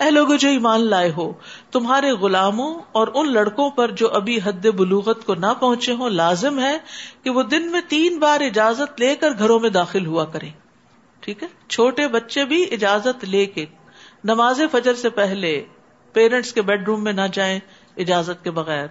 اے 0.00 0.10
لوگ 0.10 0.28
جو 0.28 0.48
ایمان 0.48 0.80
لائے 0.80 1.12
ہو، 1.16 1.32
تمہارے 1.72 2.10
غلاموں 2.10 2.80
اور 2.92 3.08
ان 3.14 3.32
لڑکوں 3.32 3.70
پر 3.70 3.90
جو 3.90 4.10
ابھی 4.10 4.38
حد 4.44 4.66
بلوغت 4.66 5.24
کو 5.24 5.34
نہ 5.34 5.52
پہنچے 5.60 5.92
ہوں، 5.92 6.10
لازم 6.10 6.58
ہے 6.58 6.78
کہ 7.22 7.30
وہ 7.30 7.42
دن 7.42 7.70
میں 7.70 7.80
تین 7.88 8.18
بار 8.18 8.40
اجازت 8.40 9.00
لے 9.00 9.16
کر 9.16 9.30
گھروں 9.38 9.60
میں 9.60 9.70
داخل 9.70 10.06
ہوا 10.06 10.24
کریں۔ 10.24 10.50
ٹھیک 11.20 11.42
ہے؟ 11.42 11.48
چھوٹے 11.68 12.08
بچے 12.08 12.44
بھی 12.44 12.64
اجازت 12.70 13.24
لے 13.24 13.46
کے 13.46 13.66
نماز 14.24 14.60
فجر 14.72 14.94
سے 14.94 15.08
پہلے 15.08 15.64
پیرنٹس 16.12 16.52
کے 16.52 16.62
بیڈ 16.62 16.88
روم 16.88 17.04
میں 17.04 17.12
نہ 17.12 17.26
جائیں، 17.32 17.60
اجازت 17.96 18.44
کے 18.44 18.50
بغیر۔ 18.50 18.86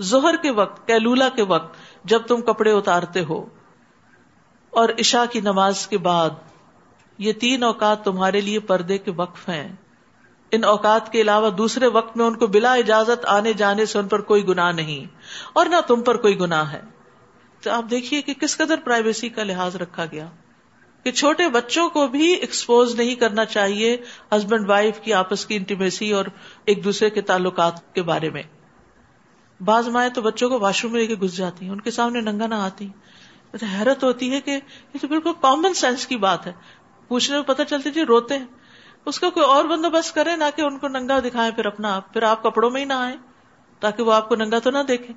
زہر 0.00 0.36
کے 0.42 0.50
وقت 0.50 0.86
کیلولا 0.86 1.28
کے 1.28 1.42
وقت 1.42 1.76
جب 2.04 2.22
تم 2.26 2.40
کپڑے 2.40 2.72
اتارتے 2.72 3.24
ہو 3.24 3.46
اور 4.70 4.88
عشاء 4.98 5.24
کی 5.30 5.40
نماز 5.40 5.86
کے 5.86 5.98
بعد 5.98 6.30
یہ 7.18 7.32
تین 7.32 7.62
اوقات 7.62 8.04
تمہارے 8.04 8.40
لیے 8.40 8.58
پردے 8.58 8.98
کے 8.98 9.10
وقف 9.10 9.48
ہیں۔ 9.48 9.68
ان 10.52 10.64
اوقات 10.64 11.12
کے 11.12 11.20
علاوہ 11.20 11.50
دوسرے 11.50 11.86
وقت 11.86 12.16
میں 12.16 12.26
ان 12.26 12.36
کو 12.36 12.46
بلا 12.46 12.72
اجازت 12.72 13.26
آنے 13.26 13.52
جانے 13.52 13.86
سے 13.86 13.98
ان 13.98 14.08
پر 14.08 14.20
کوئی 14.20 14.48
گنا 14.48 14.72
نہیں 14.72 15.16
اور 15.52 15.66
نہ 15.66 15.76
تم 15.86 16.02
پر 16.02 16.16
کوئی 16.16 16.40
گنا 16.40 16.72
ہے۔ 16.72 16.80
تو 17.62 17.70
آپ 17.70 17.84
دیکھیے 17.90 18.22
کہ 18.22 18.34
کس 18.34 18.56
قدر 18.56 18.76
پرائیویسی 18.84 19.28
کا 19.28 19.42
لحاظ 19.42 19.76
رکھا 19.76 20.04
گیا۔ 20.04 20.26
کہ 21.04 21.12
چھوٹے 21.12 21.48
بچوں 21.48 21.88
کو 21.88 22.06
بھی 22.06 22.32
ایکسپوز 22.32 22.94
نہیں 22.94 23.14
کرنا 23.14 23.44
چاہیے 23.44 23.96
ہسبینڈ 24.32 24.70
وائف 24.70 25.00
کی 25.00 25.12
آپس 25.12 25.46
کی 25.46 25.56
انٹیمیسی 25.56 26.12
اور 26.12 26.24
ایک 26.64 26.84
دوسرے 26.84 27.10
کے 27.10 27.20
تعلقات 27.20 27.94
کے 27.94 28.02
بارے 28.02 28.30
میں۔ 28.30 28.42
بعض 29.60 29.88
مائیں 29.88 30.10
تو 30.10 30.22
بچوں 30.22 30.48
کو 30.48 30.60
واش 30.60 30.82
روم 30.82 30.92
میں 30.92 31.00
لے 31.00 31.06
کے 31.06 31.14
گھس 31.14 31.36
جاتی 31.36 31.64
ہیں، 31.64 31.72
ان 31.72 31.80
کے 31.80 31.90
سامنے 31.90 32.20
ننگا 32.20 32.46
نہ 32.46 32.54
آتی۔ 32.54 32.88
حیرت 33.62 34.04
ہوتی 34.04 34.32
ہے 34.32 34.40
کہ 34.40 34.50
یہ 34.94 34.98
تو 35.00 35.08
بالکل 35.08 35.32
کامن 35.40 35.74
سینس 35.74 36.06
کی 36.06 36.16
بات 36.16 36.46
ہے۔ 36.46 36.52
پوچھنے 37.08 37.36
میں 37.36 37.44
پتہ 37.44 37.62
چلتی 37.68 37.90
جی 37.90 38.04
روتے 38.04 38.38
ہیں۔ 38.38 38.46
اس 39.06 39.20
کا 39.20 39.30
کوئی 39.30 39.46
اور 39.46 39.64
بندوبست 39.64 40.14
کرے، 40.14 40.36
نہ 40.36 40.44
کہ 40.56 40.62
ان 40.62 40.78
کو 40.78 40.88
ننگا 40.88 41.18
دکھائے 41.18 41.50
پھر 41.50 41.66
اپنا 41.66 41.96
آپ، 41.96 42.12
پھر 42.12 42.22
آپ 42.22 42.42
کپڑوں 42.42 42.70
میں 42.70 42.80
ہی 42.80 42.86
نہ 42.86 42.92
آئے 42.92 43.16
تاکہ 43.80 44.02
وہ 44.02 44.12
آپ 44.12 44.28
کو 44.28 44.36
ننگا 44.36 44.58
تو 44.58 44.70
نہ 44.70 44.78
دیکھے 44.88 45.14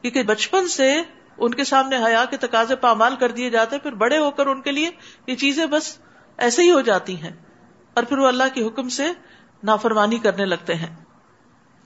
کیونکہ 0.00 0.22
بچپن 0.22 0.68
سے 0.68 1.02
ان 1.38 1.54
کے 1.54 1.64
سامنے 1.64 1.96
حیا 1.96 2.24
کے 2.24 2.36
تقاضے 2.36 2.76
پامال 2.76 3.16
کر 3.16 3.30
دیے 3.30 3.50
جاتے 3.50 3.78
پھر 3.78 3.92
بڑے 3.92 4.18
ہو 4.18 4.30
کر 4.30 4.46
ان 4.46 4.60
کے 4.60 4.72
لیے 4.72 4.90
یہ 5.26 5.34
چیزیں 5.34 5.66
بس 5.66 5.98
ایسے 6.38 6.62
ہی 6.62 6.72
ہو 6.72 6.80
جاتی 6.80 7.22
ہیں۔ 7.22 7.32
اور 7.94 8.04
پھر 8.04 8.18
وہ 8.18 8.26
اللہ 8.26 8.44
کے 8.54 8.66
حکم 8.66 8.88
سے 8.88 9.06
نافرمانی 9.62 10.18
کرنے 10.18 10.44
لگتے 10.44 10.74
ہیں۔ 10.74 10.96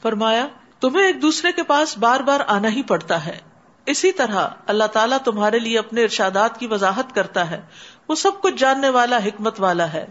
فرمایا، 0.03 0.47
تمہیں 0.81 1.07
ایک 1.07 1.23
دوسرے 1.23 1.53
کے 1.53 1.63
پاس 1.63 1.99
بار 1.99 2.21
بار 2.21 2.41
آنا 2.47 2.69
ہی 2.69 2.83
پڑتا 2.83 3.27
ہے۔ 3.27 3.39
اسی 3.87 4.13
طرح 4.13 4.49
اللہ 4.67 4.85
تعالیٰ 4.85 5.19
تمہارے 5.19 5.59
لیے 5.59 5.79
اپنے 5.79 6.03
ارشادات 6.03 6.61
کی 6.61 6.67
وضاحت 6.67 7.15
کرتا 7.15 7.51
ہے۔ 7.51 7.61
وہ 8.09 8.15
سب 8.15 8.31
کچھ 8.41 8.55
جاننے 8.55 8.89
والا، 8.89 9.17
حکمت 9.17 9.61
والا 9.61 9.93
ہے۔ 9.93 10.07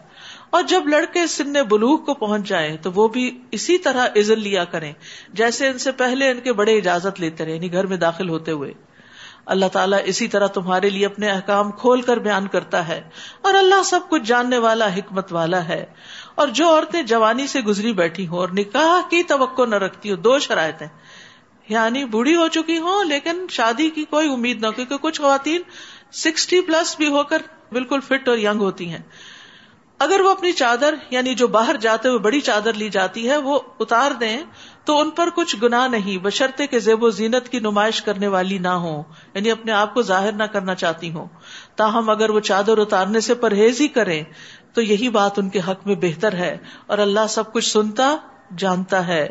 اور 0.53 0.63
جب 0.63 0.87
لڑکے 0.87 1.25
سن 1.27 1.53
بلوغ 1.69 1.97
کو 1.97 2.13
پہنچ 2.13 2.47
جائیں 2.47 2.75
تو 2.77 2.91
وہ 2.91 3.07
بھی 3.07 3.29
اسی 3.51 3.77
طرح 3.77 4.07
عزل 4.15 4.39
لیا 4.39 4.63
کریں، 4.63 4.91
جیسے 5.33 5.67
ان 5.67 5.77
سے 5.77 5.91
پہلے 5.91 6.29
ان 6.31 6.39
کے 6.39 6.53
بڑے 6.53 6.77
اجازت 6.77 7.19
لیتے 7.19 7.45
رہے 7.45 7.53
یعنی 7.53 7.71
گھر 7.71 7.85
میں 7.85 7.97
داخل 7.97 8.29
ہوتے 8.29 8.51
ہوئے۔ 8.51 8.73
اللہ 9.45 9.65
تعالیٰ 9.65 9.99
اسی 10.05 10.27
طرح 10.27 10.47
تمہارے 10.47 10.89
لیے 10.89 11.05
اپنے 11.05 11.29
احکام 11.29 11.71
کھول 11.71 12.01
کر 12.01 12.19
بیان 12.19 12.47
کرتا 12.47 12.87
ہے، 12.87 13.01
اور 13.41 13.53
اللہ 13.53 13.81
سب 13.85 14.09
کچھ 14.09 14.23
جاننے 14.25 14.57
والا، 14.57 14.87
حکمت 14.95 15.33
والا 15.33 15.67
ہے۔ 15.67 15.85
اور 16.35 16.47
جو 16.47 16.69
عورتیں 16.69 17.01
جوانی 17.03 17.47
سے 17.47 17.61
گزری 17.61 17.93
بیٹھی 17.93 18.27
ہوں 18.27 18.37
اور 18.37 18.49
نکاح 18.53 19.09
کی 19.09 19.23
توقع 19.23 19.65
نہ 19.65 19.75
رکھتی 19.75 20.11
ہو 20.11 20.15
دو 20.21 20.37
شرائط 20.39 20.83
یعنی 21.67 22.05
بوڑھی 22.05 22.35
ہو 22.35 22.47
چکی 22.47 22.77
ہوں 22.77 23.03
لیکن 23.03 23.45
شادی 23.49 23.89
کی 23.89 24.03
کوئی 24.05 24.31
امید 24.33 24.61
نہ 24.61 24.67
کیونکہ 24.75 24.97
کچھ 24.97 25.21
خواتین 25.21 25.61
سکسٹی 26.13 26.61
پلس 26.61 26.95
بھی 26.97 27.07
ہو 27.07 27.23
کر 27.23 27.41
بالکل 27.71 27.99
فٹ 27.99 28.29
اور 28.29 28.37
یگ 28.37 28.61
ہوتی 28.61 28.89
ہیں۔ 28.89 29.01
اگر 30.03 30.19
وہ 30.19 30.31
اپنی 30.31 30.51
چادر 30.51 30.95
یعنی 31.09 31.33
جو 31.35 31.47
باہر 31.47 31.75
جاتے 31.77 32.09
ہوئے 32.09 32.19
بڑی 32.19 32.39
چادر 32.41 32.73
لی 32.73 32.89
جاتی 32.89 33.29
ہے، 33.29 33.37
وہ 33.37 33.59
اتار 33.79 34.11
دیں 34.11 34.37
تو 34.85 34.99
ان 34.99 35.09
پر 35.09 35.29
کچھ 35.35 35.55
گنا 35.63 35.87
نہیں، 35.87 36.17
بشرطے 36.17 36.67
کے 36.67 36.79
زیب 36.79 37.03
و 37.03 37.09
زینت 37.09 37.49
کی 37.49 37.59
نمائش 37.59 38.01
کرنے 38.01 38.27
والی 38.27 38.57
نہ 38.57 38.75
ہو 38.77 39.03
یعنی 39.33 39.51
اپنے 39.51 39.71
آپ 39.71 39.93
کو 39.93 40.01
ظاہر 40.01 40.31
نہ 40.31 40.43
کرنا 40.43 40.75
چاہتی 40.75 41.11
ہوں۔ 41.11 41.27
تاہم 41.75 42.09
اگر 42.09 42.29
وہ 42.29 42.39
چادر 42.39 42.77
اتارنے 42.77 43.19
سے 43.19 43.33
پرہیز 43.33 43.81
ہی 43.81 43.87
کریں، 43.87 44.23
تو 44.73 44.81
یہی 44.81 45.09
بات 45.09 45.39
ان 45.39 45.49
کے 45.49 45.59
حق 45.59 45.87
میں 45.87 45.95
بہتر 45.95 46.33
ہے 46.33 46.57
اور 46.87 46.97
اللہ 46.97 47.27
سب 47.29 47.53
کچھ 47.53 47.71
سنتا، 47.71 48.15
جانتا 48.57 49.07
ہے۔ 49.07 49.27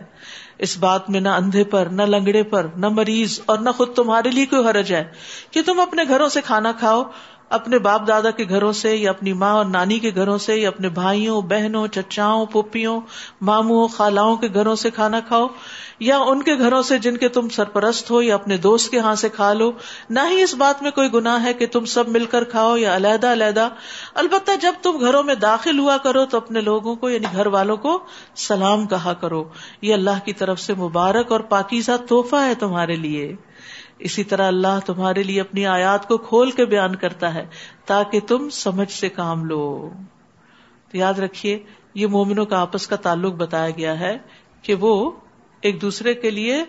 اس 0.58 0.78
بات 0.78 1.10
میں 1.10 1.20
نہ 1.20 1.28
اندھے 1.28 1.64
پر، 1.64 1.86
نہ 1.86 2.02
لنگڑے 2.02 2.42
پر، 2.42 2.66
نہ 2.76 2.88
مریض 2.88 3.40
اور 3.46 3.58
نہ 3.58 3.70
خود 3.70 3.94
تمہارے 3.94 4.30
لیے 4.30 4.46
کوئی 4.46 4.68
حرج 4.68 4.92
ہے 4.92 5.04
کہ 5.50 5.62
تم 5.62 5.80
اپنے 5.80 6.02
گھروں 6.08 6.28
سے 6.28 6.40
کھانا 6.40 6.72
کھاؤ۔ 6.72 7.02
اپنے 7.52 7.78
باپ 7.78 8.08
دادا 8.08 8.30
کے 8.30 8.44
گھروں 8.48 8.72
سے 8.72 8.96
یا 8.96 9.10
اپنی 9.10 9.32
ماں 9.32 9.52
اور 9.52 9.64
نانی 9.64 9.98
کے 9.98 10.10
گھروں 10.14 10.38
سے 10.38 10.56
یا 10.56 10.68
اپنے 10.68 10.88
بھائیوں، 10.88 11.42
بہنوں، 11.42 11.86
چچاؤں، 11.86 12.46
پھوپھیوں، 12.46 13.00
ماموں، 13.40 13.88
خالاؤں 13.88 14.36
کے 14.36 14.48
گھروں 14.54 14.74
سے 14.74 14.90
کھانا 14.90 15.20
کھاؤ، 15.20 15.46
یا 16.00 16.18
ان 16.18 16.42
کے 16.42 16.54
گھروں 16.58 16.82
سے 16.82 16.98
جن 16.98 17.16
کے 17.16 17.28
تم 17.28 17.48
سرپرست 17.48 18.10
ہو 18.10 18.22
یا 18.22 18.34
اپنے 18.34 18.56
دوست 18.56 18.90
کے 18.90 18.98
ہاں 18.98 19.14
سے 19.14 19.28
کھا 19.28 19.52
لو، 19.52 19.72
نہ 20.10 20.20
ہی 20.30 20.42
اس 20.42 20.54
بات 20.54 20.82
میں 20.82 20.90
کوئی 20.90 21.12
گناہ 21.14 21.44
ہے 21.44 21.52
کہ 21.52 21.66
تم 21.66 21.84
سب 21.84 22.08
مل 22.08 22.24
کر 22.24 22.44
کھاؤ 22.44 22.76
یا 22.76 22.96
علیحدہ 22.96 23.26
علیحدہ۔ 23.26 23.68
البتہ 24.14 24.50
جب 24.62 24.72
تم 24.82 24.96
گھروں 25.00 25.22
میں 25.22 25.34
داخل 25.34 25.78
ہوا 25.78 25.96
کرو 25.96 26.26
تو 26.26 26.36
اپنے 26.36 26.60
لوگوں 26.60 26.94
کو 26.94 27.10
یعنی 27.10 27.26
گھر 27.32 27.46
والوں 27.46 27.76
کو 27.76 27.98
سلام 28.36 28.86
کہا 28.86 29.12
کرو۔ 29.12 29.44
یہ 29.82 29.94
اللہ 29.94 30.24
کی 30.24 30.32
طرف 30.32 30.60
سے 30.60 30.74
مبارک 30.74 31.32
اور 31.32 31.40
پاکیزہ 31.40 31.92
تحفہ 32.08 32.36
ہے 32.36 32.54
تمہارے 32.54 32.96
لیے۔ 32.96 33.36
اسی 34.02 34.24
طرح 34.24 34.46
اللہ 34.46 34.78
تمہارے 34.86 35.22
لیے 35.22 35.40
اپنی 35.40 35.66
آیات 35.66 36.08
کو 36.08 36.18
کھول 36.18 36.50
کے 36.50 36.64
بیان 36.64 36.96
کرتا 36.96 37.34
ہے 37.34 37.46
تاکہ 37.84 38.20
تم 38.20 38.48
سمجھ 38.50 38.92
سے 38.92 39.08
کام 39.08 39.44
لو۔ 39.44 39.90
تو 40.90 40.96
یاد 40.96 41.14
رکھیے، 41.14 41.62
یہ 41.94 42.06
مومنوں 42.06 42.46
کا 42.46 42.60
آپس 42.60 42.86
کا 42.86 42.96
تعلق 42.96 43.34
بتایا 43.34 43.70
گیا 43.70 44.00
ہے 44.00 44.18
کہ 44.62 44.74
وہ 44.74 45.10
ایک 45.60 45.82
دوسرے 45.82 46.14
کے 46.14 46.30
لیے 46.30 46.64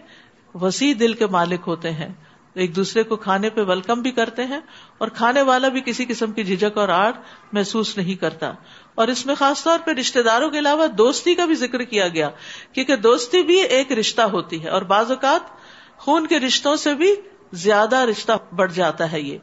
وسیع 0.54 0.94
دل 1.00 1.14
کے 1.14 1.28
مالک 1.28 1.60
ہوتے 1.68 1.92
ہیں۔ 1.92 2.10
ایک 2.54 2.76
دوسرے 2.76 3.04
کو 3.04 3.16
کھانے 3.16 3.50
پہ 3.50 3.62
ویلکم 3.62 4.02
بھی 4.02 4.12
کرتے 4.12 4.44
ہیں 4.44 4.60
اور 4.98 5.08
کھانے 5.08 5.42
والا 5.42 5.68
بھی 5.68 5.82
کسی 5.86 6.06
قسم 6.06 6.32
کی 6.32 6.44
جھجک 6.44 6.78
اور 6.78 6.90
آڑ 6.90 7.12
محسوس 7.52 7.98
نہیں 7.98 8.16
کرتا۔ 8.16 8.52
اور 8.96 9.08
اس 9.08 9.26
میں 9.26 9.36
خاص 9.36 9.64
طور 9.64 9.80
پہ 9.86 9.92
رشتے 9.92 10.24
داروں 10.24 10.50
کے 10.50 10.60
علاوہ 10.60 10.88
دوستی 10.88 11.34
کا 11.34 11.46
بھی 11.46 11.56
ذکر 11.56 11.84
کیا 11.84 12.08
گیا، 12.08 12.30
کیونکہ 12.74 12.96
دوستی 12.96 13.44
بھی 13.44 13.62
ایک 13.62 13.92
رشتہ 13.92 14.22
ہوتی 14.22 14.64
ہے 14.64 14.70
اور 14.70 14.82
بعض 14.82 15.12
اوقات 15.12 15.63
خون 15.98 16.28
کے 16.28 16.40
رشتوں 16.40 16.76
سے 16.76 16.94
بھی 16.94 17.16
زیادہ 17.52 17.96
رشتہ 17.96 18.32
بڑھ 18.56 18.74
جاتا 18.74 19.12
ہے 19.12 19.22
یہ۔ 19.22 19.38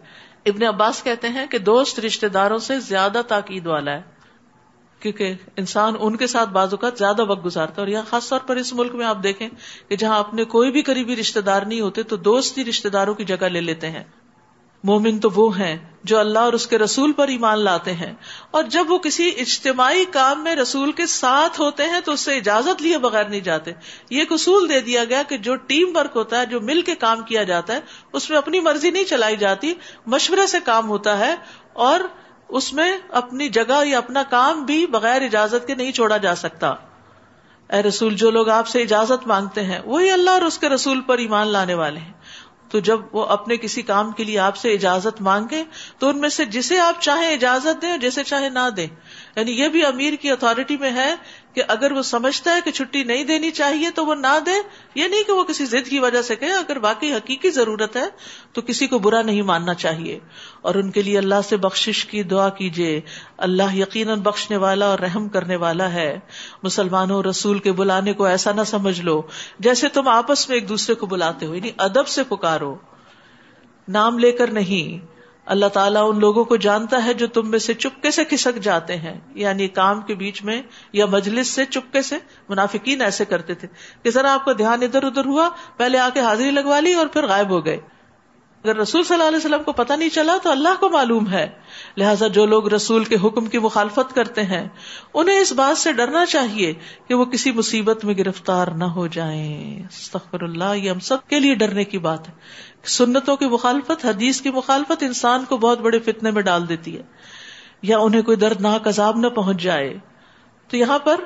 ابن 0.47 0.63
عباس 0.63 1.03
کہتے 1.03 1.29
ہیں 1.29 1.47
کہ 1.47 1.59
دوست 1.59 2.01
رشتے 2.01 2.29
داروں 2.29 2.59
سے 2.59 2.81
زیادہ 2.81 3.21
تاکید 3.29 3.67
والا 3.67 3.93
ہے، 3.93 4.03
کیونکہ 5.01 5.35
انسان 5.57 5.95
ان 6.01 6.17
کے 6.17 6.27
ساتھ 6.27 6.51
بعض 6.51 6.69
اوقات 6.71 6.99
زیادہ 6.99 7.25
وقت 7.25 7.45
گزارتا 7.45 7.73
ہے۔ 7.73 7.81
اور 7.81 7.89
یہاں 7.89 8.03
خاص 8.11 8.29
طور 8.29 8.41
پر 8.41 8.57
اس 8.57 8.73
ملک 8.73 8.95
میں 8.95 9.07
آپ 9.07 9.23
دیکھیں 9.23 9.49
کہ 9.89 9.97
جہاں 9.97 10.19
اپنے 10.19 10.45
کوئی 10.45 10.71
بھی 10.71 10.83
قریبی 10.83 11.17
رشتے 11.17 11.41
دار 11.41 11.63
نہیں 11.63 11.81
ہوتے 11.81 12.03
تو 12.03 12.17
دوست 12.17 12.59
ہی 12.59 12.65
رشتے 12.65 12.89
داروں 12.89 13.15
کی 13.15 13.25
جگہ 13.25 13.45
لے 13.45 13.61
لیتے 13.61 13.91
ہیں۔ 13.91 14.05
مومن 14.85 15.19
تو 15.19 15.31
وہ 15.35 15.59
ہیں 15.59 15.77
جو 16.05 16.19
اللہ 16.19 16.39
اور 16.39 16.53
اس 16.53 16.67
کے 16.67 16.79
رسول 16.79 17.13
پر 17.13 17.29
ایمان 17.29 17.59
لاتے 17.59 17.93
ہیں۔ 17.93 18.13
اور 18.51 18.65
جب 18.65 18.91
وہ 18.91 18.99
کسی 18.99 19.31
اجتماعی 19.37 20.05
کام 20.05 20.45
میں 20.45 20.57
رسول 20.57 20.93
کے 20.93 21.07
ساتھ 21.07 21.61
ہوتے 21.61 21.85
ہیں 21.85 22.01
تو 22.05 22.13
اس 22.13 22.21
سے 22.21 22.37
اجازت 22.37 22.83
لیے 22.83 22.99
بغیر 22.99 23.25
نہیں 23.25 23.41
جاتے۔ 23.41 23.73
یہ 24.11 24.19
ایک 24.19 24.33
اصول 24.33 24.69
دے 24.69 24.81
دیا 24.81 25.05
گیا 25.05 25.23
کہ 25.29 25.39
جو 25.39 25.57
ٹیم 25.57 25.97
ورک 25.97 26.11
ہوتا 26.17 26.41
ہے، 26.41 26.47
جو 26.47 26.61
مل 26.61 26.83
کے 26.83 26.95
کام 26.95 27.23
کیا 27.23 27.43
جاتا 27.43 27.73
ہے، 27.73 27.81
اس 28.13 28.31
میں 28.31 28.39
اپنی 28.39 28.61
مرضی 28.61 28.91
نہیں 28.91 29.05
چلائی 29.05 29.37
جاتی، 29.37 29.75
مشورے 30.07 30.47
سے 30.47 30.59
کام 30.65 30.89
ہوتا 30.89 31.19
ہے 31.19 31.35
اور 31.73 32.01
اس 32.49 32.73
میں 32.73 32.97
اپنی 33.09 33.49
جگہ 33.49 33.87
یا 33.87 33.99
اپنا 33.99 34.23
کام 34.23 34.65
بھی 34.65 34.87
بغیر 34.87 35.23
اجازت 35.23 35.67
کے 35.67 35.75
نہیں 35.75 35.93
چھوڑا 35.93 36.17
جا 36.17 36.35
سکتا۔ 36.35 36.75
اے 37.73 37.83
رسول، 37.83 38.15
جو 38.15 38.31
لوگ 38.31 38.49
آپ 38.49 38.67
سے 38.67 38.83
اجازت 38.83 39.27
مانگتے 39.27 39.63
ہیں، 39.63 39.81
وہی 39.85 40.11
اللہ 40.11 40.31
اور 40.31 40.43
اس 40.43 40.59
کے 40.59 40.69
رسول 40.69 41.01
پر 41.01 41.19
ایمان 41.19 41.49
لانے 41.49 41.75
والے 41.75 42.01
ہیں۔ 42.01 42.13
تو 42.71 42.79
جب 42.79 43.01
وہ 43.13 43.27
اپنے 43.27 43.57
کسی 43.57 43.83
کام 43.83 44.13
کے 44.13 44.25
لیے 44.25 44.39
آپ 44.39 44.57
سے 44.57 44.73
اجازت 44.73 45.21
مانگے 45.21 45.65
تو 45.99 46.09
ان 46.09 46.19
میں 46.19 46.29
سے 46.29 46.45
جسے 46.45 46.79
آپ 46.79 47.01
چاہیں 47.01 47.33
اجازت 47.33 47.83
دیں 47.83 47.97
جسے 47.97 48.25
چاہے 48.25 48.49
نہ 48.49 48.71
دیں۔ 48.77 48.87
یعنی 49.37 49.53
یہ 49.53 49.69
بھی 49.69 49.85
امیر 49.85 50.15
کی 50.15 50.31
اتارٹی 50.31 50.77
میں 50.77 50.91
ہے 50.91 51.15
کہ 51.55 51.63
اگر 51.69 51.93
وہ 51.93 52.03
سمجھتا 52.03 52.55
ہے 52.55 52.61
کہ 52.65 52.71
چھٹی 52.71 53.05
نہیں 53.05 53.25
دینی 53.25 53.51
چاہیے 53.51 53.91
تو 53.91 54.07
وہ 54.07 54.15
نہ 54.15 54.39
دے، 54.47 54.51
یہ 54.95 55.09
نہیں 55.09 55.23
کہ 55.23 55.33
وہ 55.33 55.45
کسی 55.45 55.65
ضد 55.65 55.89
کی 55.89 55.99
وجہ 55.99 56.23
سے 56.23 56.37
کہے، 56.37 56.53
اگر 56.53 56.79
باقی 56.79 57.15
حقیقی 57.15 57.51
ضرورت 57.51 57.97
ہے 57.97 58.05
تو 58.53 58.63
کسی 58.63 58.87
کو 58.87 58.99
برا 58.99 59.23
نہیں 59.23 59.43
ماننا 59.43 59.75
چاہیے۔ 59.75 60.19
اور 60.61 60.75
ان 60.75 60.91
کے 60.91 61.03
لیے 61.03 61.19
اللہ 61.19 61.41
سے 61.49 61.57
بخش 61.57 62.07
کی 62.07 62.23
دعا 62.23 62.49
کیجیے 62.49 63.01
اللہ 63.37 63.77
یقیناً 63.77 64.21
بخشنے 64.21 64.57
والا 64.57 64.87
اور 64.87 64.99
رحم 64.99 65.29
کرنے 65.29 65.57
والا 65.57 65.93
ہے۔ 65.93 66.19
مسلمانوں، 66.63 67.23
رسول 67.23 67.59
کے 67.59 67.73
بلانے 67.73 68.13
کو 68.13 68.25
ایسا 68.25 68.53
نہ 68.53 68.65
سمجھ 68.67 69.01
لو 69.01 69.23
جیسے 69.59 69.89
تم 69.89 70.09
آپس 70.09 70.49
میں 70.49 70.57
ایک 70.57 70.69
دوسرے 70.69 70.95
کو 70.95 71.07
بلاتے 71.07 71.47
ہو 71.47 71.55
یعنی 71.55 71.71
ادب 71.77 72.09
سے 72.09 72.23
پکارو۔ 72.25 72.77
نام 73.89 74.19
لے 74.19 74.33
کر 74.33 74.51
نہیں۔ 74.51 75.20
اللہ 75.47 75.67
تعالیٰ 75.67 76.11
ان 76.11 76.21
لوگوں 76.21 76.45
کو 76.45 76.57
جانتا 76.57 77.05
ہے 77.05 77.15
جو 77.15 77.27
تم 77.27 77.51
میں 77.51 77.59
سے 77.59 77.75
چپکے 77.75 78.11
سے 78.11 78.25
کھسک 78.25 78.63
جاتے 78.63 78.97
ہیں۔ 78.97 79.21
یعنی 79.35 79.69
کام 79.69 80.01
کے 80.01 80.15
بیچ 80.15 80.45
میں 80.45 80.63
یا 80.93 81.07
مجلس 81.07 81.49
سے 81.49 81.65
چپکے 81.65 82.03
سے 82.03 82.17
منافقین 82.49 83.03
ایسے 83.03 83.25
کرتے 83.25 83.55
تھے 83.55 83.69
کہ 84.03 84.11
ذرا 84.11 84.35
آپ 84.35 84.45
کا 84.45 84.53
دھیان 84.53 84.83
ادھر 84.83 85.03
ادھر 85.03 85.25
ہوا، 85.25 85.49
پہلے 85.77 85.99
آ 85.99 86.09
کے 86.09 86.21
حاضری 86.21 86.51
لگوا 86.51 86.81
لی 86.81 86.95
اور 86.95 87.07
پھر 87.07 87.27
غائب 87.27 87.51
ہو 87.51 87.65
گئے۔ 87.65 87.81
اگر 88.65 88.77
رسول 88.77 89.05
صلی 89.05 89.17
اللہ 89.17 89.29
علیہ 89.29 89.39
وسلم 89.39 89.63
کو 89.63 89.73
پتہ 89.73 89.93
نہیں 89.93 90.09
چلا 90.09 90.37
تو 90.43 90.51
اللہ 90.51 90.69
کو 90.81 90.89
معلوم 90.89 91.31
ہے۔ 91.31 91.49
لہٰذا 91.97 92.27
جو 92.27 92.47
لوگ 92.47 92.69
رسول 92.69 93.05
کے 93.05 93.17
حکم 93.25 93.47
کی 93.47 93.59
مخالفت 93.59 94.15
کرتے 94.15 94.43
ہیں، 94.43 94.69
انہیں 95.15 95.39
اس 95.39 95.53
بات 95.53 95.79
سے 95.79 95.93
ڈرنا 95.93 96.27
چاہیے 96.27 96.75
کہ 97.09 97.15
وہ 97.15 97.25
کسی 97.25 97.53
مصیبت 97.53 98.05
میں 98.05 98.15
گرفتار 98.19 98.67
نہ 98.67 98.85
ہو 98.85 99.07
جائیں۔ 99.07 99.83
استغفر 99.83 100.43
اللہ، 100.43 100.77
یہ 100.77 100.91
ہم 100.91 100.99
سب 100.99 101.29
کے 101.29 101.41
لیے 101.41 101.55
ڈرنے 101.55 101.85
کی 101.85 101.99
بات 101.99 102.29
ہے۔ 102.29 102.35
سنتوں 102.85 103.37
کی 103.37 103.47
مخالفت، 103.47 104.05
حدیث 104.05 104.41
کی 104.41 104.51
مخالفت 104.51 105.03
انسان 105.03 105.45
کو 105.45 105.57
بہت 105.57 105.81
بڑے 105.81 105.99
فتنے 105.99 106.31
میں 106.31 106.43
ڈال 106.43 106.69
دیتی 106.69 106.97
ہے۔ 106.97 107.03
یا 107.83 107.99
انہیں 107.99 108.23
کوئی 108.23 108.37
دردناک 108.37 108.89
عذاب 108.89 109.17
نہ 109.17 109.27
پہنچ 109.27 109.63
جائے۔ 109.63 109.99
تو 110.69 110.77
یہاں 110.77 110.99
پر 110.99 111.21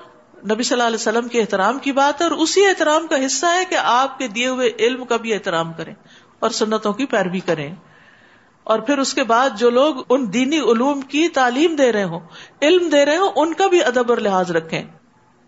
نبی 0.51 0.63
صلی 0.63 0.75
اللہ 0.75 0.87
علیہ 0.87 1.01
وسلم 1.01 1.29
کے 1.29 1.41
احترام 1.41 1.79
کی 1.79 1.93
بات 1.93 2.21
ہے 2.21 2.27
اور 2.27 2.37
اسی 2.37 2.67
احترام 2.67 3.07
کا 3.07 3.27
حصہ 3.27 3.47
ہے 3.47 3.65
کہ 3.65 3.75
آپ 3.75 4.19
کے 4.19 4.29
دیے 4.29 4.49
ہوئے 4.49 4.71
علم 4.79 5.05
کا 5.05 5.17
بھی 5.17 5.35
احترام 5.35 5.73
کریں۔ 5.73 5.95
اور 6.45 6.53
سنتوں 6.53 6.93
کی 6.93 7.07
پیروی 7.07 7.41
کریں۔ 7.41 7.75
اور 8.65 8.79
پھر 8.79 8.99
اس 8.99 9.15
کے 9.15 9.23
بعد 9.25 9.51
جو 9.59 9.71
لوگ 9.71 9.95
ان 10.09 10.33
دینی 10.33 10.59
علوم 10.59 11.01
کی 11.01 11.29
تعلیم 11.29 11.77
دے 11.77 11.93
رہے 11.93 12.05
ہوں، 12.05 12.21
علم 12.63 12.89
دے 12.89 13.07
رہے 13.07 13.17
ہوں، 13.17 13.29
ان 13.37 13.55
کا 13.55 13.67
بھی 13.67 13.85
ادب 13.85 14.05
اور 14.09 14.19
لحاظ 14.19 14.51
رکھیں۔ 14.51 14.83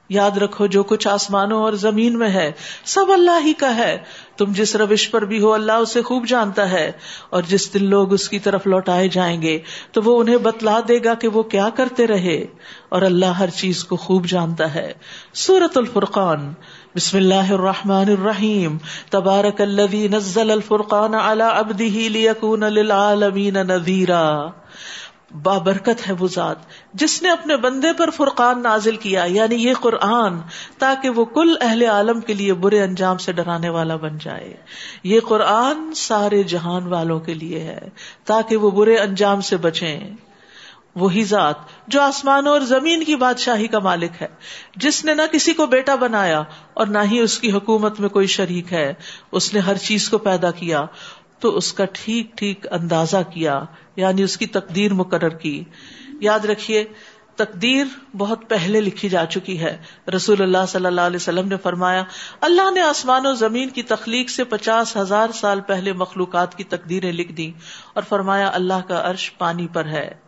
یاد 0.09 0.31
رکھو 0.31 0.67
جو 0.67 0.83
کچھ 0.83 1.09
آسمانوں 1.09 1.63
اور 1.63 1.73
زمین 1.73 2.19
میں 2.19 2.29
ہے، 2.29 2.53
سب 2.85 3.13
اللہ 3.13 3.45
ہی 3.45 3.53
کا 3.53 3.77
ہے۔ 3.77 3.99
تم 4.37 4.53
جس 4.53 4.77
روش 4.77 5.11
پر 5.11 5.25
بھی 5.25 5.41
ہو، 5.41 5.53
اللہ 5.53 5.73
اسے 5.73 6.03
خوب 6.03 6.27
جانتا 6.27 6.71
ہے۔ 6.71 6.93
اور 7.31 7.43
جس 7.43 7.75
دن 7.75 7.85
لوگ 7.85 8.13
اس 8.13 8.29
کی 8.29 8.39
طرف 8.39 8.67
لوٹائے 8.67 9.09
جائیں 9.09 9.43
گے، 9.43 9.59
تو 9.93 10.03
وہ 10.05 10.21
انہیں 10.21 10.37
بتلا 10.37 10.81
دے 10.89 11.05
گا 11.05 11.15
کہ 11.15 11.29
وہ 11.29 11.43
کیا 11.43 11.69
کرتے 11.75 12.07
رہے۔ 12.07 12.47
اور 12.89 13.03
اللہ 13.03 13.27
ہر 13.27 13.51
چیز 13.51 13.85
کو 13.85 13.97
خوب 13.97 14.27
جانتا 14.27 14.75
ہے۔ 14.75 14.93
سورت 15.35 15.77
الفرقان۔ 15.77 16.53
بسم 16.97 17.17
اللہ 17.17 17.51
الرحمن 17.51 18.09
الرحیم. 18.09 18.77
تبارک 19.11 19.61
الذي 19.61 20.09
نزل 20.09 20.51
الفرقان 20.51 21.15
على 21.15 21.43
عبده 21.43 21.99
ليكون 22.09 22.61
للعالمین 22.61 23.55
نذیرا. 23.55 24.47
بابرکت 25.43 26.09
ہے 26.09 26.13
وہ 26.13 26.29
ذات 26.35 26.57
جس 26.95 27.23
نے 27.23 27.31
اپنے 27.31 27.57
بندے 27.57 27.93
پر 27.93 28.11
فرقان 28.11 28.63
نازل 28.63 28.97
کیا 28.97 29.25
یعنی 29.25 29.55
یہ 29.55 29.75
قرآن، 29.81 30.39
تاکہ 30.79 31.11
وہ 31.11 31.25
کل 31.25 31.55
اہل 31.61 31.83
عالم 31.83 32.21
کے 32.21 32.35
لیے 32.35 32.55
برے 32.55 32.83
انجام 32.83 33.19
سے 33.19 33.33
ڈرانے 33.33 33.69
والا 33.69 33.97
بن 33.97 34.19
جائے۔ 34.19 34.55
یہ 35.03 35.21
قرآن 35.21 35.95
سارے 35.95 36.43
جہان 36.43 36.87
والوں 36.87 37.21
کے 37.21 37.35
لیے 37.35 37.61
ہے، 37.61 37.89
تاکہ 38.25 38.57
وہ 38.57 38.71
برے 38.71 38.97
انجام 38.97 39.41
سے 39.41 39.57
بچیں۔ 39.57 40.01
وہی 40.97 41.25
ذات 41.25 41.55
جو 41.87 42.01
آسمانوں 42.03 42.53
اور 42.53 42.61
زمین 42.61 43.05
کی 43.05 43.17
بادشاہی 43.17 43.67
کا 43.67 43.79
مالک 43.79 44.23
ہے۔ 44.23 44.27
جس 44.77 45.05
نے 45.05 45.15
نہ 45.15 45.23
کسی 45.33 45.53
کو 45.53 45.67
بیٹا 45.67 45.95
بنایا 45.95 46.43
اور 46.75 46.87
نہ 46.87 46.99
ہی 47.11 47.19
اس 47.19 47.39
کی 47.39 47.53
حکومت 47.53 48.01
میں 48.01 48.09
کوئی 48.09 48.27
شریک 48.27 48.73
ہے۔ 48.73 48.95
اس 49.33 49.55
نے 49.55 49.61
ہر 49.61 49.77
چیز 49.77 50.09
کو 50.09 50.19
پیدا 50.19 50.51
کیا، 50.51 50.85
تو 51.41 51.57
اس 51.57 51.73
کا 51.73 51.85
ٹھیک 51.93 52.37
ٹھیک 52.37 52.67
اندازہ 52.71 53.17
کیا 53.31 53.65
یعنی 53.97 54.23
اس 54.23 54.37
کی 54.37 54.47
تقدیر 54.47 54.93
مقرر 54.93 55.29
کی۔ 55.29 55.65
یاد 56.21 56.45
رکھیے، 56.45 56.85
تقدیر 57.37 57.87
بہت 58.17 58.49
پہلے 58.49 58.81
لکھی 58.81 59.09
جا 59.09 59.25
چکی 59.25 59.61
ہے۔ 59.61 59.79
رسول 60.17 60.43
اللہ 60.43 60.67
صلی 60.69 60.87
اللہ 60.87 61.01
علیہ 61.01 61.17
وسلم 61.17 61.49
نے 61.49 61.57
فرمایا، 61.57 62.03
اللہ 62.41 62.71
نے 62.71 62.81
آسمان 62.81 63.27
و 63.27 63.33
زمین 63.33 63.69
کی 63.69 63.83
تخلیق 63.83 64.31
سے 64.31 64.45
پچاس 64.45 64.97
ہزار 64.97 65.29
سال 65.35 65.61
پہلے 65.61 65.93
مخلوقات 65.93 66.55
کی 66.55 66.65
تقدیریں 66.65 67.13
لکھ 67.13 67.33
دی 67.33 67.53
اور 67.95 68.03
فرمایا، 68.03 68.51
اللہ 68.55 68.89
کا 68.89 69.11
عرش 69.11 69.39
پانی 69.39 69.67
پر 69.73 69.85
ہے۔ 69.85 70.26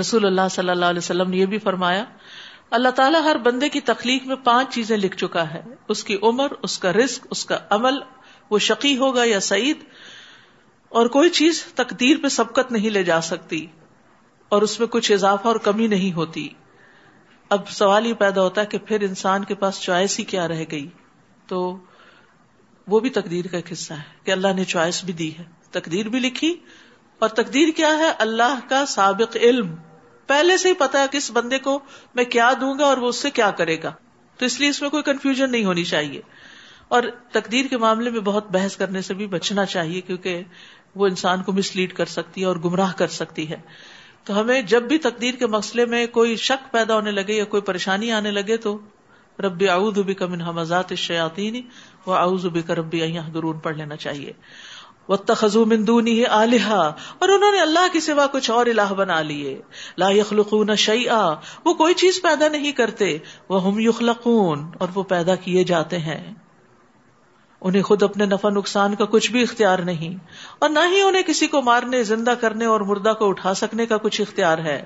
رسول 0.00 0.26
اللہ 0.26 0.48
صلی 0.50 0.70
اللہ 0.70 0.84
علیہ 0.84 0.98
وسلم 0.98 1.30
نے 1.30 1.36
یہ 1.36 1.46
بھی 1.46 1.58
فرمایا، 1.58 2.04
اللہ 2.70 2.88
تعالیٰ 2.88 3.22
ہر 3.22 3.36
بندے 3.38 3.68
کی 3.68 3.80
تخلیق 3.80 4.26
میں 4.26 4.36
پانچ 4.36 4.74
چیزیں 4.74 4.96
لکھ 4.96 5.16
چکا 5.16 5.48
ہے۔ 5.50 5.62
اس 5.88 6.04
کی 6.04 6.18
عمر، 6.22 6.52
اس 6.62 6.78
کا 6.78 6.92
رزق، 6.92 7.26
اس 7.30 7.44
کا 7.44 7.58
عمل، 7.70 7.98
وہ 8.50 8.58
شقی 8.58 8.96
ہوگا 8.96 9.24
یا 9.24 9.40
سعید، 9.40 9.84
اور 10.92 11.06
کوئی 11.06 11.30
چیز 11.30 11.62
تقدیر 11.74 12.16
پہ 12.22 12.28
سبقت 12.28 12.72
نہیں 12.72 12.90
لے 12.90 13.02
جا 13.02 13.20
سکتی، 13.20 13.66
اور 14.48 14.62
اس 14.62 14.78
میں 14.80 14.88
کچھ 14.88 15.12
اضافہ 15.12 15.48
اور 15.48 15.56
کمی 15.56 15.86
نہیں 15.86 16.12
ہوتی۔ 16.12 16.48
اب 17.50 17.68
سوال 17.68 18.06
یہ 18.06 18.14
پیدا 18.14 18.42
ہوتا 18.42 18.60
ہے 18.60 18.66
کہ 18.66 18.78
پھر 18.78 19.00
انسان 19.00 19.44
کے 19.44 19.54
پاس 19.54 19.80
چوائس 19.80 20.18
ہی 20.18 20.24
کیا 20.24 20.48
رہ 20.48 20.64
گئی؟ 20.70 20.88
تو 21.46 21.76
وہ 22.86 23.00
بھی 23.00 23.10
تقدیر 23.10 23.46
کا 23.46 23.56
ایک 23.56 23.72
حصہ 23.72 23.94
ہے 23.94 24.24
کہ 24.24 24.30
اللہ 24.30 24.52
نے 24.56 24.64
چوائس 24.64 25.02
بھی 25.04 25.12
دی 25.12 25.30
ہے۔ 25.38 25.44
تقدیر 25.70 26.08
بھی 26.08 26.18
لکھی 26.18 26.54
اور 27.18 27.28
تقدیر 27.28 27.68
کیا 27.76 27.98
ہے؟ 27.98 28.12
اللہ 28.18 28.58
کا 28.68 28.86
سابق 28.86 29.36
علم۔ 29.36 29.74
پہلے 30.26 30.56
سے 30.56 30.68
ہی 30.68 30.74
پتا 30.74 31.00
ہے 31.00 31.06
کس 31.10 31.30
بندے 31.30 31.58
کو 31.58 31.80
میں 32.14 32.24
کیا 32.24 32.52
دوں 32.60 32.78
گا 32.78 32.84
اور 32.84 32.96
وہ 32.96 33.08
اس 33.08 33.16
سے 33.16 33.30
کیا 33.30 33.50
کرے 33.50 33.82
گا۔ 33.82 33.92
تو 34.38 34.46
اس 34.46 34.60
لیے 34.60 34.68
اس 34.68 34.82
میں 34.82 34.90
کوئی 34.90 35.02
کنفیوژن 35.02 35.50
نہیں 35.50 35.64
ہونی 35.64 35.84
چاہیے۔ 35.84 36.20
اور 36.88 37.02
تقدیر 37.32 37.66
کے 37.66 37.76
معاملے 37.78 38.10
میں 38.10 38.20
بہت 38.20 38.50
بحث 38.50 38.76
کرنے 38.76 39.02
سے 39.02 39.14
بھی 39.14 39.26
بچنا 39.26 39.64
چاہیے 39.64 40.00
کیونکہ 40.00 40.42
وہ 40.94 41.06
انسان 41.06 41.42
کو 41.42 41.52
مس 41.52 41.76
لیڈ 41.76 41.92
کر 41.92 42.06
سکتی 42.06 42.40
ہے 42.40 42.46
اور 42.46 42.56
گمراہ 42.56 42.92
کر 42.92 43.08
سکتی 43.08 43.50
ہے۔ 43.50 43.56
تو 44.24 44.40
ہمیں 44.40 44.62
جب 44.62 44.82
بھی 44.82 44.98
تقدیر 44.98 45.34
کے 45.34 45.46
مسئلے 45.46 45.84
میں 45.84 46.06
کوئی 46.06 46.36
شک 46.36 46.72
پیدا 46.72 46.94
ہونے 46.94 47.10
لگے 47.10 47.32
یا 47.32 47.44
کوئی 47.44 47.62
پریشانی 47.62 48.12
آنے 48.12 48.30
لگے 48.30 48.56
تو 48.56 48.78
رب 49.38 49.62
اعوذ 49.68 49.98
بک 49.98 50.22
من 50.22 50.42
حمزات 50.42 50.86
الشیاطین 50.90 51.68
و 52.06 52.12
اعوذ 52.12 52.46
بک 52.46 52.70
رب 52.70 52.88
ان 52.92 53.14
یحضرون 53.14 53.58
پڑھ 53.58 53.76
لینا 53.76 53.96
چاہیے۔ 53.96 54.32
واتخذوا 55.08 55.64
من 55.64 55.86
دونه 55.86 56.24
الہا 56.30 56.94
اور 57.18 57.28
انہوں 57.28 57.52
نے 57.52 57.60
اللہ 57.60 57.86
کے 57.92 58.00
سوا 58.00 58.26
کچھ 58.26 58.50
اور 58.50 58.66
الہ 58.66 58.94
بنا 58.94 59.22
لیے۔ 59.22 59.62
لا 59.98 60.10
يخلقون 60.10 60.76
شیئا، 60.76 61.34
وہ 61.64 61.74
کوئی 61.74 61.94
چیز 61.94 62.22
پیدا 62.22 62.48
نہیں 62.48 62.72
کرتے۔ 62.72 63.18
وہ 63.48 63.64
ہم 63.64 63.78
یخلقون، 63.78 64.70
اور 64.78 64.88
وہ 64.94 65.02
پیدا 65.02 65.34
کیے 65.34 65.64
جاتے 65.64 65.98
ہیں۔ 65.98 66.34
انہیں 67.60 67.82
خود 67.82 68.02
اپنے 68.02 68.26
نفع 68.26 68.50
نقصان 68.50 68.94
کا 68.94 69.04
کچھ 69.04 69.32
بھی 69.32 69.42
اختیار 69.42 69.78
نہیں، 69.78 70.18
اور 70.58 70.68
نہ 70.68 70.78
ہی 70.90 71.00
انہیں 71.00 71.22
کسی 71.22 71.46
کو 71.46 71.62
مارنے، 71.62 72.02
زندہ 72.02 72.34
کرنے 72.40 72.64
اور 72.64 72.80
مردہ 72.80 73.12
کو 73.18 73.28
اٹھا 73.28 73.54
سکنے 73.54 73.86
کا 73.86 73.96
کچھ 73.96 74.20
اختیار 74.20 74.58
ہے۔ 74.58 74.84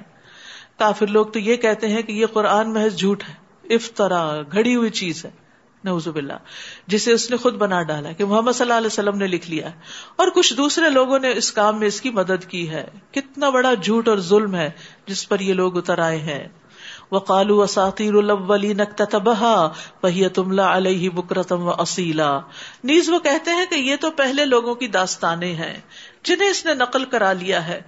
کافر 0.78 1.06
لوگ 1.06 1.26
تو 1.26 1.38
یہ 1.38 1.56
کہتے 1.56 1.88
ہیں 1.88 2.02
کہ 2.02 2.12
یہ 2.12 2.26
قرآن 2.26 2.72
محض 2.72 2.96
جھوٹ 2.96 3.22
ہے۔ 3.28 3.34
افطرا 3.74 4.42
گھڑی 4.52 4.76
ہوئی 4.76 4.90
چیز 4.90 5.24
ہے۔ 5.24 5.30
نوزب 5.84 6.16
اللہ 6.16 6.32
جسے 6.86 7.12
اس 7.12 7.30
نے 7.30 7.36
خود 7.36 7.54
بنا 7.54 7.82
ڈالا 7.82 8.12
کہ 8.12 8.24
محمد 8.24 8.52
صلی 8.52 8.64
اللہ 8.64 8.74
علیہ 8.74 8.86
وسلم 8.86 9.18
نے 9.18 9.26
لکھ 9.26 9.50
لیا۔ 9.50 9.68
اور 10.16 10.28
کچھ 10.28 10.54
دوسرے 10.54 10.90
لوگوں 10.90 11.18
نے 11.18 11.32
اس 11.32 11.52
کام 11.52 11.78
میں 11.78 11.86
اس 11.86 12.00
کی 12.00 12.10
مدد 12.10 12.44
کی 12.44 12.70
ہے۔ 12.70 12.86
کتنا 13.10 13.50
بڑا 13.50 13.74
جھوٹ 13.74 14.08
اور 14.08 14.18
ظلم 14.18 14.54
ہے 14.54 14.70
جس 15.06 15.28
پر 15.28 15.40
یہ 15.40 15.54
لوگ 15.54 15.78
اتر 15.78 15.98
آئے 15.98 16.18
ہیں۔ 16.18 16.48
وہ 17.10 17.20
کالو 17.20 17.62
اساتیر 17.62 18.14
وہی 20.02 20.28
تملا 20.28 20.76
علیہ 20.76 21.10
بکرتم 21.10 21.62
و 21.62 21.70
اصیلا۔ 21.70 22.40
نیز 22.84 23.08
وہ 23.08 23.18
کہتے 23.18 23.50
ہیں 23.50 23.66
کہ 23.70 23.74
یہ 23.74 23.96
تو 24.00 24.10
پہلے 24.10 24.44
لوگوں 24.44 24.74
کی 24.74 24.86
داستانیں 24.86 25.54
ہیں، 25.54 25.80
جنہیں 26.24 26.48
اس 26.48 26.66
نے 26.66 26.74
نقل 26.74 27.04
کرا 27.04 27.32
لیا 27.32 27.68
ہے۔ 27.68 27.80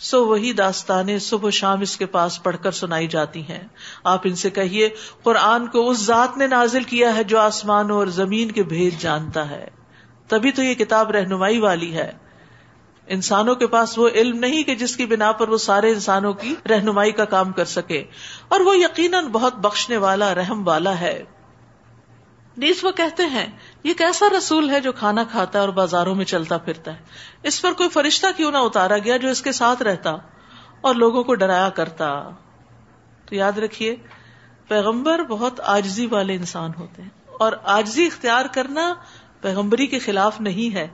سو 0.00 0.26
وہی 0.26 0.52
داستانیں 0.52 1.18
صبح 1.18 1.50
شام 1.50 1.80
اس 1.80 1.96
کے 1.96 2.06
پاس 2.06 2.42
پڑھ 2.42 2.56
کر 2.62 2.70
سنائی 2.70 3.06
جاتی 3.06 3.40
ہیں۔ 3.42 3.68
آپ 4.04 4.20
ان 4.24 4.34
سے 4.34 4.50
کہیے، 4.50 4.88
قرآن 5.22 5.66
کو 5.66 5.90
اس 5.90 5.98
ذات 5.98 6.38
نے 6.38 6.46
نازل 6.46 6.82
کیا 6.82 7.16
ہے 7.16 7.24
جو 7.24 7.38
آسمانوں 7.38 7.96
اور 7.96 8.06
زمین 8.06 8.50
کے 8.50 8.62
بھید 8.62 9.00
جانتا 9.00 9.50
ہے۔ 9.50 9.68
تبھی 10.28 10.52
تو 10.52 10.62
یہ 10.62 10.74
کتاب 10.74 11.10
رہنمائی 11.10 11.58
والی 11.58 11.94
ہے۔ 11.94 12.12
انسانوں 13.06 13.54
کے 13.54 13.66
پاس 13.66 13.98
وہ 13.98 14.08
علم 14.08 14.38
نہیں 14.38 14.62
کہ 14.62 14.74
جس 14.74 14.96
کی 14.96 15.06
بنا 15.06 15.32
پر 15.32 15.48
وہ 15.48 15.58
سارے 15.58 15.90
انسانوں 15.90 16.32
کی 16.32 16.54
رہنمائی 16.70 17.12
کا 17.12 17.24
کام 17.24 17.52
کر 17.52 17.64
سکے۔ 17.64 18.04
اور 18.48 18.60
وہ 18.60 18.76
یقیناً 18.76 19.26
بہت 19.26 19.54
بخشنے 19.54 19.96
والا، 19.96 20.34
رحم 20.34 20.68
والا 20.68 21.00
ہے۔ 21.00 21.22
نیز 22.60 22.84
وہ 22.84 22.90
کہتے 22.90 23.22
ہیں، 23.22 23.46
یہ 23.84 23.94
کیسا 23.94 24.26
رسول 24.38 24.70
ہے 24.70 24.80
جو 24.80 24.92
کھانا 24.92 25.24
کھاتا 25.24 25.58
ہے 25.58 25.64
اور 25.64 25.72
بازاروں 25.72 26.14
میں 26.14 26.24
چلتا 26.24 26.58
پھرتا 26.58 26.92
ہے۔ 26.94 26.98
اس 27.42 27.62
پر 27.62 27.72
کوئی 27.72 27.88
فرشتہ 27.88 28.26
کیوں 28.36 28.52
نہ 28.52 28.56
اتارا 28.56 28.98
گیا 28.98 29.16
جو 29.16 29.28
اس 29.28 29.42
کے 29.42 29.52
ساتھ 29.52 29.82
رہتا 29.82 30.10
اور 30.80 30.94
لوگوں 30.94 31.24
کو 31.24 31.34
ڈرایا 31.34 31.68
کرتا۔ 31.68 32.30
تو 33.26 33.34
یاد 33.34 33.58
رکھیے، 33.58 33.96
پیغمبر 34.68 35.22
بہت 35.22 35.60
آجزی 35.64 36.06
والے 36.06 36.34
انسان 36.34 36.70
ہوتے 36.78 37.02
ہیں 37.02 37.10
اور 37.26 37.52
آجزی 37.64 38.06
اختیار 38.06 38.46
کرنا 38.52 38.94
پیغمبری 39.40 39.86
کے 39.86 39.98
خلاف 39.98 40.40
نہیں 40.40 40.74
ہے۔ 40.74 40.88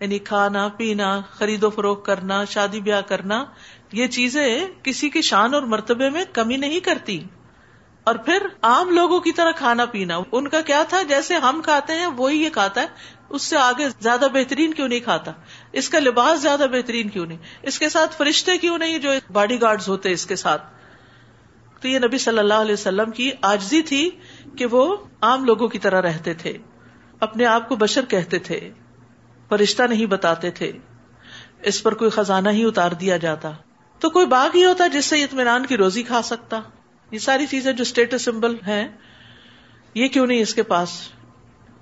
یعنی 0.00 0.18
کھانا، 0.18 0.68
پینا، 0.68 1.20
خرید 1.30 1.64
و 1.64 1.70
فروخت 1.70 2.06
کرنا، 2.06 2.44
شادی 2.44 2.80
بیاہ 2.80 3.00
کرنا، 3.00 3.44
یہ 3.92 4.06
چیزیں 4.06 4.66
کسی 4.82 5.10
کی 5.10 5.22
شان 5.22 5.54
اور 5.54 5.62
مرتبے 5.62 6.10
میں 6.10 6.24
کمی 6.32 6.56
نہیں 6.56 6.80
کرتی۔ 6.80 7.24
اور 8.04 8.14
پھر 8.14 8.46
عام 8.62 8.90
لوگوں 8.90 9.20
کی 9.20 9.32
طرح 9.32 9.50
کھانا 9.50 9.84
پینا۔ 9.84 10.18
ان 10.32 10.48
کا 10.48 10.60
کیا 10.60 10.82
تھا؟ 10.88 11.02
جیسے 11.02 11.34
ہم 11.34 11.60
کھاتے 11.64 11.92
ہیں، 11.92 12.06
وہی 12.06 12.42
یہ 12.42 12.50
کھاتا 12.50 12.80
ہے۔ 12.80 12.86
اس 13.28 13.42
سے 13.42 13.56
آگے 13.56 13.88
زیادہ 14.00 14.26
بہترین 14.32 14.74
کیوں 14.74 14.88
نہیں 14.88 15.00
کھاتا؟ 15.00 15.32
اس 15.72 15.88
کا 15.88 15.98
لباس 15.98 16.42
زیادہ 16.42 16.66
بہترین 16.72 17.08
کیوں 17.08 17.26
نہیں؟ 17.26 17.38
اس 17.62 17.78
کے 17.78 17.88
ساتھ 17.88 18.16
فرشتے 18.16 18.58
کیوں 18.58 18.78
نہیں 18.78 18.98
جو 18.98 19.10
باڈی 19.32 19.60
گارڈ 19.60 19.82
ہوتے 19.88 20.12
اس 20.12 20.26
کے 20.26 20.36
ساتھ؟ 20.36 20.62
تو 21.82 21.88
یہ 21.88 21.98
نبی 21.98 22.18
صلی 22.18 22.38
اللہ 22.38 22.54
علیہ 22.54 22.72
وسلم 22.72 23.10
کی 23.10 23.30
آجزی 23.42 23.82
تھی 23.82 24.10
کہ 24.56 24.66
وہ 24.66 24.96
عام 25.20 25.44
لوگوں 25.44 25.68
کی 25.68 25.78
طرح 25.78 26.02
رہتے 26.02 26.34
تھے، 26.34 26.58
اپنے 27.20 27.46
آپ 27.46 27.68
کو 27.68 27.76
بشر 27.76 28.04
کہتے 28.04 28.38
تھے، 28.38 28.72
فرشتہ 29.48 29.82
نہیں 29.82 30.06
بتاتے 30.06 30.50
تھے، 30.50 30.72
اس 31.62 31.82
پر 31.82 31.94
کوئی 31.94 32.10
خزانہ 32.10 32.48
ہی 32.48 32.64
اتار 32.64 32.90
دیا 32.90 33.16
جاتا۔ 33.16 33.50
تو 33.98 34.10
کوئی 34.10 34.26
باغ 34.26 34.48
ہی 34.54 34.64
ہوتا 34.64 34.86
جس 34.86 35.04
سے 35.04 35.24
اطمینان 35.24 35.66
کی 35.66 35.76
روزی 35.76 36.02
کھا 36.02 36.22
سکتا۔ 36.22 36.60
یہ 37.12 37.18
ساری 37.18 37.46
چیزیں 37.46 37.72
جو 37.72 37.82
اسٹیٹس 37.82 38.22
سمبل 38.22 38.54
ہیں، 38.66 38.88
یہ 39.94 40.08
کیوں 40.08 40.26
نہیں 40.26 40.40
اس 40.40 40.54
کے 40.54 40.62
پاس؟ 40.62 40.88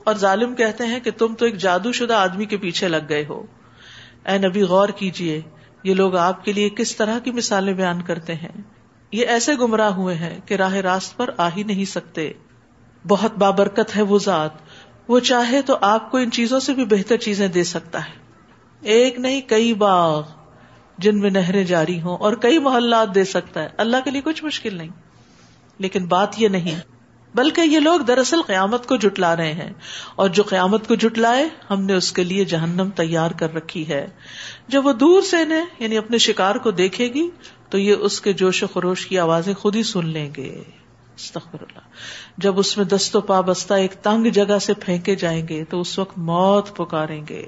اور 0.05 0.15
ظالم 0.15 0.55
کہتے 0.55 0.87
ہیں 0.87 1.01
کہ 1.01 1.11
تم 1.11 1.35
تو 1.35 1.45
ایک 1.45 1.57
جادو 1.57 1.93
شدہ 1.93 2.15
آدمی 2.15 2.45
کے 2.45 2.57
پیچھے 2.57 2.89
لگ 2.89 2.97
گئے 3.09 3.25
ہو۔ 3.29 3.47
اے 4.27 4.39
نبی، 4.39 4.63
غور 4.63 4.89
کیجیے، 4.89 5.41
یہ 5.85 5.95
لوگ 5.95 6.17
آپ 6.17 6.45
کے 6.45 6.53
لیے 6.53 6.69
کس 6.69 6.97
طرح 6.97 7.19
کی 7.19 7.31
مثالیں 7.31 7.75
بیان 7.75 8.03
کرتے 8.03 8.35
ہیں؟ 8.35 8.63
یہ 9.13 9.27
ایسے 9.27 9.55
گمراہ 9.55 9.91
ہوئے 9.91 10.15
ہیں 10.15 10.41
کہ 10.47 10.55
راہ 10.55 10.75
راست 10.75 11.17
پر 11.17 11.31
آ 11.37 11.49
ہی 11.57 11.63
نہیں 11.63 11.85
سکتے۔ 11.85 12.33
بہت 13.09 13.39
بابرکت 13.39 13.97
ہے 13.97 14.03
وہ 14.03 14.19
ذات۔ 14.19 14.51
وہ 15.09 15.21
چاہے 15.21 15.63
تو 15.63 15.79
آپ 15.81 16.11
کو 16.11 16.17
ان 16.17 16.31
چیزوں 16.31 16.61
سے 16.61 16.75
بھی 16.75 16.85
بہتر 16.85 17.17
چیزیں 17.17 17.49
دے 17.49 17.65
سکتا 17.65 18.05
ہے۔ 18.05 18.15
ایک 18.81 19.19
نہیں، 19.19 19.41
کئی 19.41 19.75
باغ 19.75 20.23
جن 20.99 21.19
میں 21.21 21.31
نہریں 21.31 21.65
جاری 21.65 22.01
ہوں 22.01 22.17
اور 22.17 22.33
کئی 22.33 22.59
محلات 22.59 23.15
دے 23.15 23.25
سکتا 23.25 23.63
ہے۔ 23.63 23.69
اللہ 23.77 23.97
کے 24.05 24.11
لیے 24.11 24.21
کچھ 24.25 24.45
مشکل 24.45 24.77
نہیں۔ 24.77 24.89
لیکن 25.81 26.07
بات 26.07 26.41
یہ 26.41 26.49
نہیں، 26.49 26.81
بلکہ 27.35 27.61
یہ 27.61 27.81
لوگ 27.81 28.01
دراصل 28.01 28.43
قیامت 28.43 28.87
کو 28.87 28.97
جٹلا 28.97 29.35
رہے 29.37 29.53
ہیں، 29.53 29.73
اور 30.17 30.29
جو 30.29 30.43
قیامت 30.43 30.89
کو 30.89 30.95
جٹلائے 30.95 31.49
ہم 31.71 31.85
نے 31.85 31.95
اس 31.95 32.11
کے 32.13 32.25
لیے 32.25 32.45
جہنم 32.45 32.91
تیار 32.91 33.31
کر 33.31 33.55
رکھی 33.55 33.87
ہے۔ 33.89 34.07
جب 34.69 34.87
وہ 34.87 34.93
دور 34.93 35.23
سے 35.23 35.37
انہیں 35.37 35.65
یعنی 35.79 35.99
اپنے 35.99 36.19
شکار 36.19 36.55
کو 36.55 36.71
دیکھے 36.71 37.09
گی، 37.15 37.29
تو 37.71 37.79
یہ 37.79 37.95
اس 38.01 38.21
کے 38.21 38.33
جوش 38.33 38.63
و 38.63 38.67
خروش 38.67 39.07
کی 39.07 39.19
آوازیں 39.19 39.55
خود 39.55 39.77
ہی 39.77 39.83
سن 39.83 40.09
لیں 40.09 40.31
گے۔ 40.37 40.51
استغفر 41.25 41.61
اللہ۔ 41.61 41.81
جب 42.39 42.59
اس 42.59 42.77
میں 42.77 42.85
دست 42.85 43.17
و 43.17 43.21
پابستہ 43.21 43.75
ایک 43.75 43.93
تنگ 43.93 44.27
جگہ 44.27 44.59
سے 44.59 44.75
پھینکے 44.75 45.15
جائیں 45.15 45.49
گے، 45.49 45.65
تو 45.65 45.81
اس 45.81 45.99
وقت 45.99 46.19
موت 46.19 46.77
پکاریں 46.77 47.23
گے۔ 47.29 47.47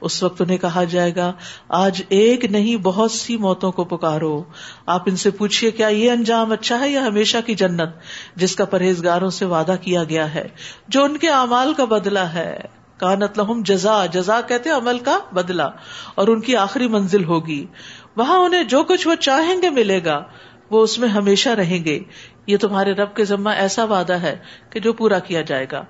اس 0.00 0.22
وقت 0.22 0.42
انہیں 0.42 0.58
کہا 0.58 0.84
جائے 0.84 1.16
گا، 1.16 1.32
آج 1.68 2.02
ایک 2.08 2.44
نہیں، 2.44 2.76
بہت 2.76 3.10
سی 3.10 3.36
موتوں 3.36 3.72
کو 3.72 3.84
پکارو۔ 3.84 4.42
آپ 4.86 5.02
ان 5.06 5.16
سے 5.16 5.30
پوچھیے 5.30 5.70
کیا 5.70 5.88
یہ 5.88 6.10
انجام 6.10 6.52
اچھا 6.52 6.80
ہے 6.80 6.88
یا 6.88 7.06
ہمیشہ 7.06 7.38
کی 7.46 7.54
جنت، 7.54 7.88
جس 8.36 8.56
کا 8.56 8.64
پرہیزگاروں 8.64 9.30
سے 9.30 9.44
وعدہ 9.44 9.74
کیا 9.80 10.04
گیا 10.04 10.34
ہے، 10.34 10.48
جو 10.88 11.04
ان 11.04 11.16
کے 11.16 11.28
اعمال 11.28 11.74
کا 11.74 11.84
بدلہ 11.84 12.18
ہے؟ 12.18 12.58
کانت 12.96 13.38
لہم 13.38 13.62
جزا 13.64 14.06
جزا 14.06 14.40
کہتے 14.40 14.70
عمل 14.70 14.98
کا 14.98 15.18
بدلہ، 15.32 15.68
اور 16.14 16.28
ان 16.28 16.40
کی 16.40 16.56
آخری 16.56 16.88
منزل 16.88 17.24
ہوگی۔ 17.24 17.66
وہاں 18.16 18.38
انہیں 18.38 18.64
جو 18.64 18.82
کچھ 18.82 19.08
وہ 19.08 19.14
چاہیں 19.14 19.62
گے 19.62 19.70
ملے 19.70 20.04
گا۔ 20.04 20.22
وہ 20.70 20.82
اس 20.82 20.98
میں 20.98 21.08
ہمیشہ 21.08 21.48
رہیں 21.48 21.84
گے۔ 21.84 22.00
یہ 22.46 22.56
تمہارے 22.56 22.92
رب 22.92 23.16
کے 23.16 23.24
ذمہ 23.24 23.50
ایسا 23.50 23.84
وعدہ 23.84 24.12
ہے 24.12 24.38
کہ 24.70 24.80
جو 24.80 24.92
پورا 24.92 25.18
کیا 25.18 25.42
جائے 25.42 25.66
گا۔ 25.72 25.84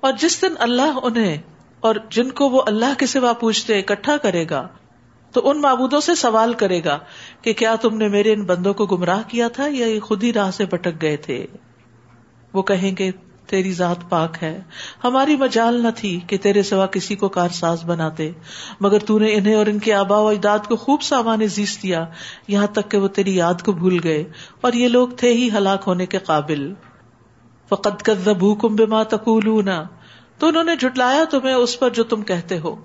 اور 0.00 0.12
جس 0.12 0.42
دن 0.42 0.54
اللہ 0.58 0.98
انہیں 1.02 1.38
اور 1.80 1.94
جن 2.10 2.30
کو 2.30 2.48
وہ 2.48 2.62
اللہ 2.66 2.98
کے 2.98 3.06
سوا 3.06 3.32
پوچھتے 3.32 3.78
اکٹھا 3.78 4.16
کرے 4.16 4.46
گا، 4.50 4.68
تو 5.32 5.50
ان 5.50 5.60
معبودوں 5.60 6.00
سے 6.00 6.14
سوال 6.14 6.52
کرے 6.52 6.84
گا 6.84 6.98
کہ 7.42 7.52
کیا 7.52 7.74
تم 7.74 7.96
نے 7.96 8.08
میرے 8.08 8.32
ان 8.32 8.44
بندوں 8.44 8.74
کو 8.74 8.86
گمراہ 8.86 9.22
کیا 9.28 9.48
تھا 9.48 9.66
یا 9.66 9.86
یہ 9.86 10.00
خود 10.00 10.24
ہی 10.24 10.32
راہ 10.32 10.50
سے 10.50 10.66
بٹک 10.66 11.02
گئے 11.02 11.16
تھے؟ 11.16 11.46
وہ 12.52 12.62
کہیں 12.62 12.92
گے 12.98 13.10
تیری 13.46 13.72
ذات 13.72 13.96
پاک 14.08 14.36
ہے۔ 14.42 14.60
ہماری 15.04 15.36
مجال 15.36 15.82
نہ 15.82 15.88
تھی 15.96 16.20
کہ 16.26 16.38
تیرے 16.38 16.62
سوا 16.62 16.86
کسی 16.86 17.16
کو 17.16 17.28
کار 17.28 17.48
ساز 17.48 17.84
بناتے۔ 17.84 18.30
مگر 18.80 18.98
تو 18.98 19.18
نے 19.18 19.34
انہیں 19.34 19.54
اور 19.54 19.66
ان 19.66 19.78
کے 19.78 19.94
آبا 19.94 20.18
و 20.18 20.28
اجداد 20.28 20.58
کو 20.68 20.76
خوب 20.76 21.02
سامان 21.02 21.46
زیس 21.46 21.82
دیا۔ 21.82 22.04
یہاں 22.48 22.66
تک 22.66 22.90
کہ 22.90 22.98
وہ 22.98 23.08
تیری 23.08 23.36
یاد 23.36 23.62
کو 23.62 23.72
بھول 23.72 23.98
گئے۔ 24.04 24.24
اور 24.60 24.72
یہ 24.72 24.88
لوگ 24.88 25.08
تھے 25.08 25.32
ہی 25.32 25.48
ہلاک 25.50 25.82
ہونے 25.86 26.06
کے 26.06 26.18
قابل۔ 26.18 26.74
فقط 27.68 28.02
کذبوکم 28.02 28.68
کم 28.68 28.76
بے 28.76 28.86
ماں 28.86 29.04
تو 30.38 30.46
انہوں 30.46 30.64
نے 30.64 30.76
جٹلایا 30.76 31.24
تمہیں 31.30 31.54
اس 31.54 31.78
پر 31.78 31.90
جو 31.90 32.04
تم 32.04 32.22
کہتے 32.22 32.58
ہو۔ 32.58 32.76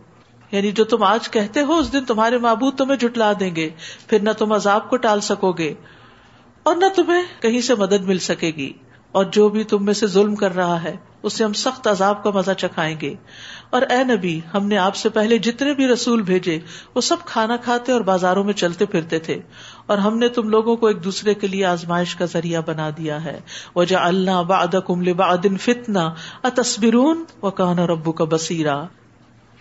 یعنی 0.52 0.72
جو 0.72 0.84
تم 0.84 1.04
آج 1.04 1.30
کہتے 1.30 1.62
ہو، 1.62 1.78
اس 1.78 1.94
دن 1.94 2.06
تمہارے 2.06 2.38
معبود 2.38 2.76
تمہیں 2.76 2.98
جٹلا 2.98 3.32
دیں 3.40 3.56
گے۔ 3.56 3.70
پھر 4.08 4.20
نہ 4.20 4.30
تم 4.38 4.52
عذاب 4.52 4.90
کو 4.90 4.98
ٹال 4.98 5.22
سکو 5.22 5.52
گے۔ 5.52 5.74
اور 6.64 6.76
نہ 6.76 6.86
تمہیں 6.96 7.24
کہیں 7.42 7.62
سے 7.62 7.76
مدد 7.76 8.04
مل 8.04 8.18
سکے 8.18 8.48
گی۔ 8.48 8.74
اور 9.12 9.26
جو 9.26 9.50
بھی 9.50 9.64
تم 9.64 9.86
میں 9.86 9.94
سے 9.94 10.08
ظلم 10.08 10.36
کر 10.36 10.56
رہا 10.56 10.84
ہے، 10.84 10.96
اسے 11.24 11.44
ہم 11.44 11.54
سخت 11.54 11.88
عذاب 11.88 12.24
کا 12.24 12.30
مزہ 12.30 12.52
چکھائیں 12.52 12.96
گے۔ 13.02 13.16
اور 13.70 13.82
اے 13.82 14.04
نبی، 14.04 14.42
ہم 14.54 14.68
نے 14.68 14.78
آپ 14.78 14.96
سے 14.96 15.10
پہلے 15.10 15.38
جتنے 15.38 15.74
بھی 15.74 15.88
رسول 15.88 16.22
بھیجے، 16.22 16.60
وہ 16.96 17.02
سب 17.02 17.16
کھانا 17.26 17.58
کھاتے 17.58 17.92
اور 17.92 18.02
بازاروں 18.02 18.44
میں 18.44 18.54
چلتے 18.54 18.86
پھرتے 18.86 19.20
تھے۔ 19.20 19.40
اور 19.86 19.98
ہم 19.98 20.18
نے 20.18 20.30
تم 20.30 20.50
لوگوں 20.50 20.76
کو 20.76 20.88
ایک 20.88 21.04
دوسرے 21.04 21.34
کے 21.34 21.48
لیے 21.48 21.66
آزمائش 21.66 22.16
کا 22.16 22.26
ذریعہ 22.26 22.62
بنا 22.68 22.90
دیا 22.98 23.26
ہے۔ 23.26 23.40
وجہ 23.76 23.98
اللہ 23.98 24.44
باد 24.44 24.76
کم 24.88 25.04
بادن 25.18 25.58
فتنا 25.58 26.14
تصبرون 26.42 27.24
و 27.42 27.52
کہنا 27.52 27.88
ربو 27.88 28.12
کا 28.12 28.24
بسیرا 28.24 28.84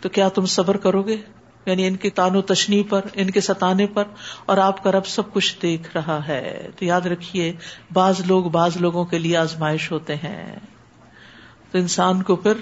تو 0.00 0.08
کیا 0.08 0.28
تم 0.28 0.46
صبر 0.46 0.76
کرو 0.76 1.02
گے؟ 1.02 1.16
یعنی 1.66 1.86
ان 1.86 1.96
کی 1.96 2.10
تانو 2.10 2.42
تشنی 2.42 2.82
پر، 2.82 3.00
ان 3.14 3.30
کے 3.30 3.40
ستانے 3.40 3.86
پر، 3.86 4.04
اور 4.46 4.58
آپ 4.58 4.82
کا 4.82 4.92
رب 4.92 5.06
سب 5.06 5.32
کچھ 5.32 5.56
دیکھ 5.62 5.96
رہا 5.96 6.28
ہے۔ 6.28 6.68
تو 6.78 6.84
یاد 6.84 7.00
رکھیے، 7.00 7.52
بعض 7.92 8.20
لوگ 8.26 8.44
بعض 8.44 8.76
لوگوں 8.76 9.04
کے 9.04 9.18
لیے 9.18 9.36
آزمائش 9.36 9.92
ہوتے 9.92 10.14
ہیں۔ 10.14 10.56
تو 11.72 11.78
انسان 11.78 12.22
کو 12.22 12.36
پھر 12.36 12.52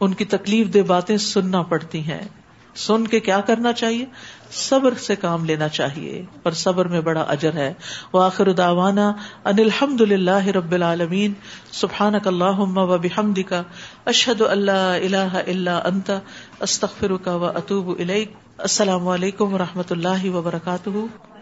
ان 0.00 0.14
کی 0.14 0.24
تکلیف 0.24 0.74
دہ 0.74 0.78
باتیں 0.78 1.16
سننا 1.16 1.62
پڑتی 1.62 2.00
ہیں۔ 2.00 2.22
سن 2.76 3.06
کے 3.06 3.20
کیا 3.20 3.40
کرنا 3.40 3.72
چاہیے؟ 3.72 4.06
صبر 4.50 4.94
سے 4.94 5.16
کام 5.16 5.44
لینا 5.44 5.68
چاہیے 5.68 6.24
اور 6.42 6.52
صبر 6.52 6.88
میں 6.88 7.00
بڑا 7.00 7.20
اجر 7.20 7.52
ہے۔ 7.52 7.72
وہ 8.12 8.22
آخر 8.22 8.52
داوانا 8.52 9.08
ان 9.44 9.58
الحمد 9.58 10.00
للہ 10.00 10.46
رب 10.46 10.72
العالمین۔ 10.72 11.32
سبحان 11.72 12.14
اللہ 12.24 12.58
و 12.58 12.98
بحمد 12.98 13.38
کا 13.48 13.62
اشد 14.06 14.40
اللہ 14.40 14.70
اللہ 14.70 15.38
اللہ 15.46 15.80
انتا 15.84 16.18
استخر 16.60 17.16
کا 17.16 17.34
و 17.34 17.44
اطوب 17.44 17.90
السلام 18.58 19.08
علیکم 19.08 19.54
و 19.54 19.58
رحمۃ 19.58 19.90
اللہ 19.90 20.30
وبرکاتہ۔ 20.30 21.35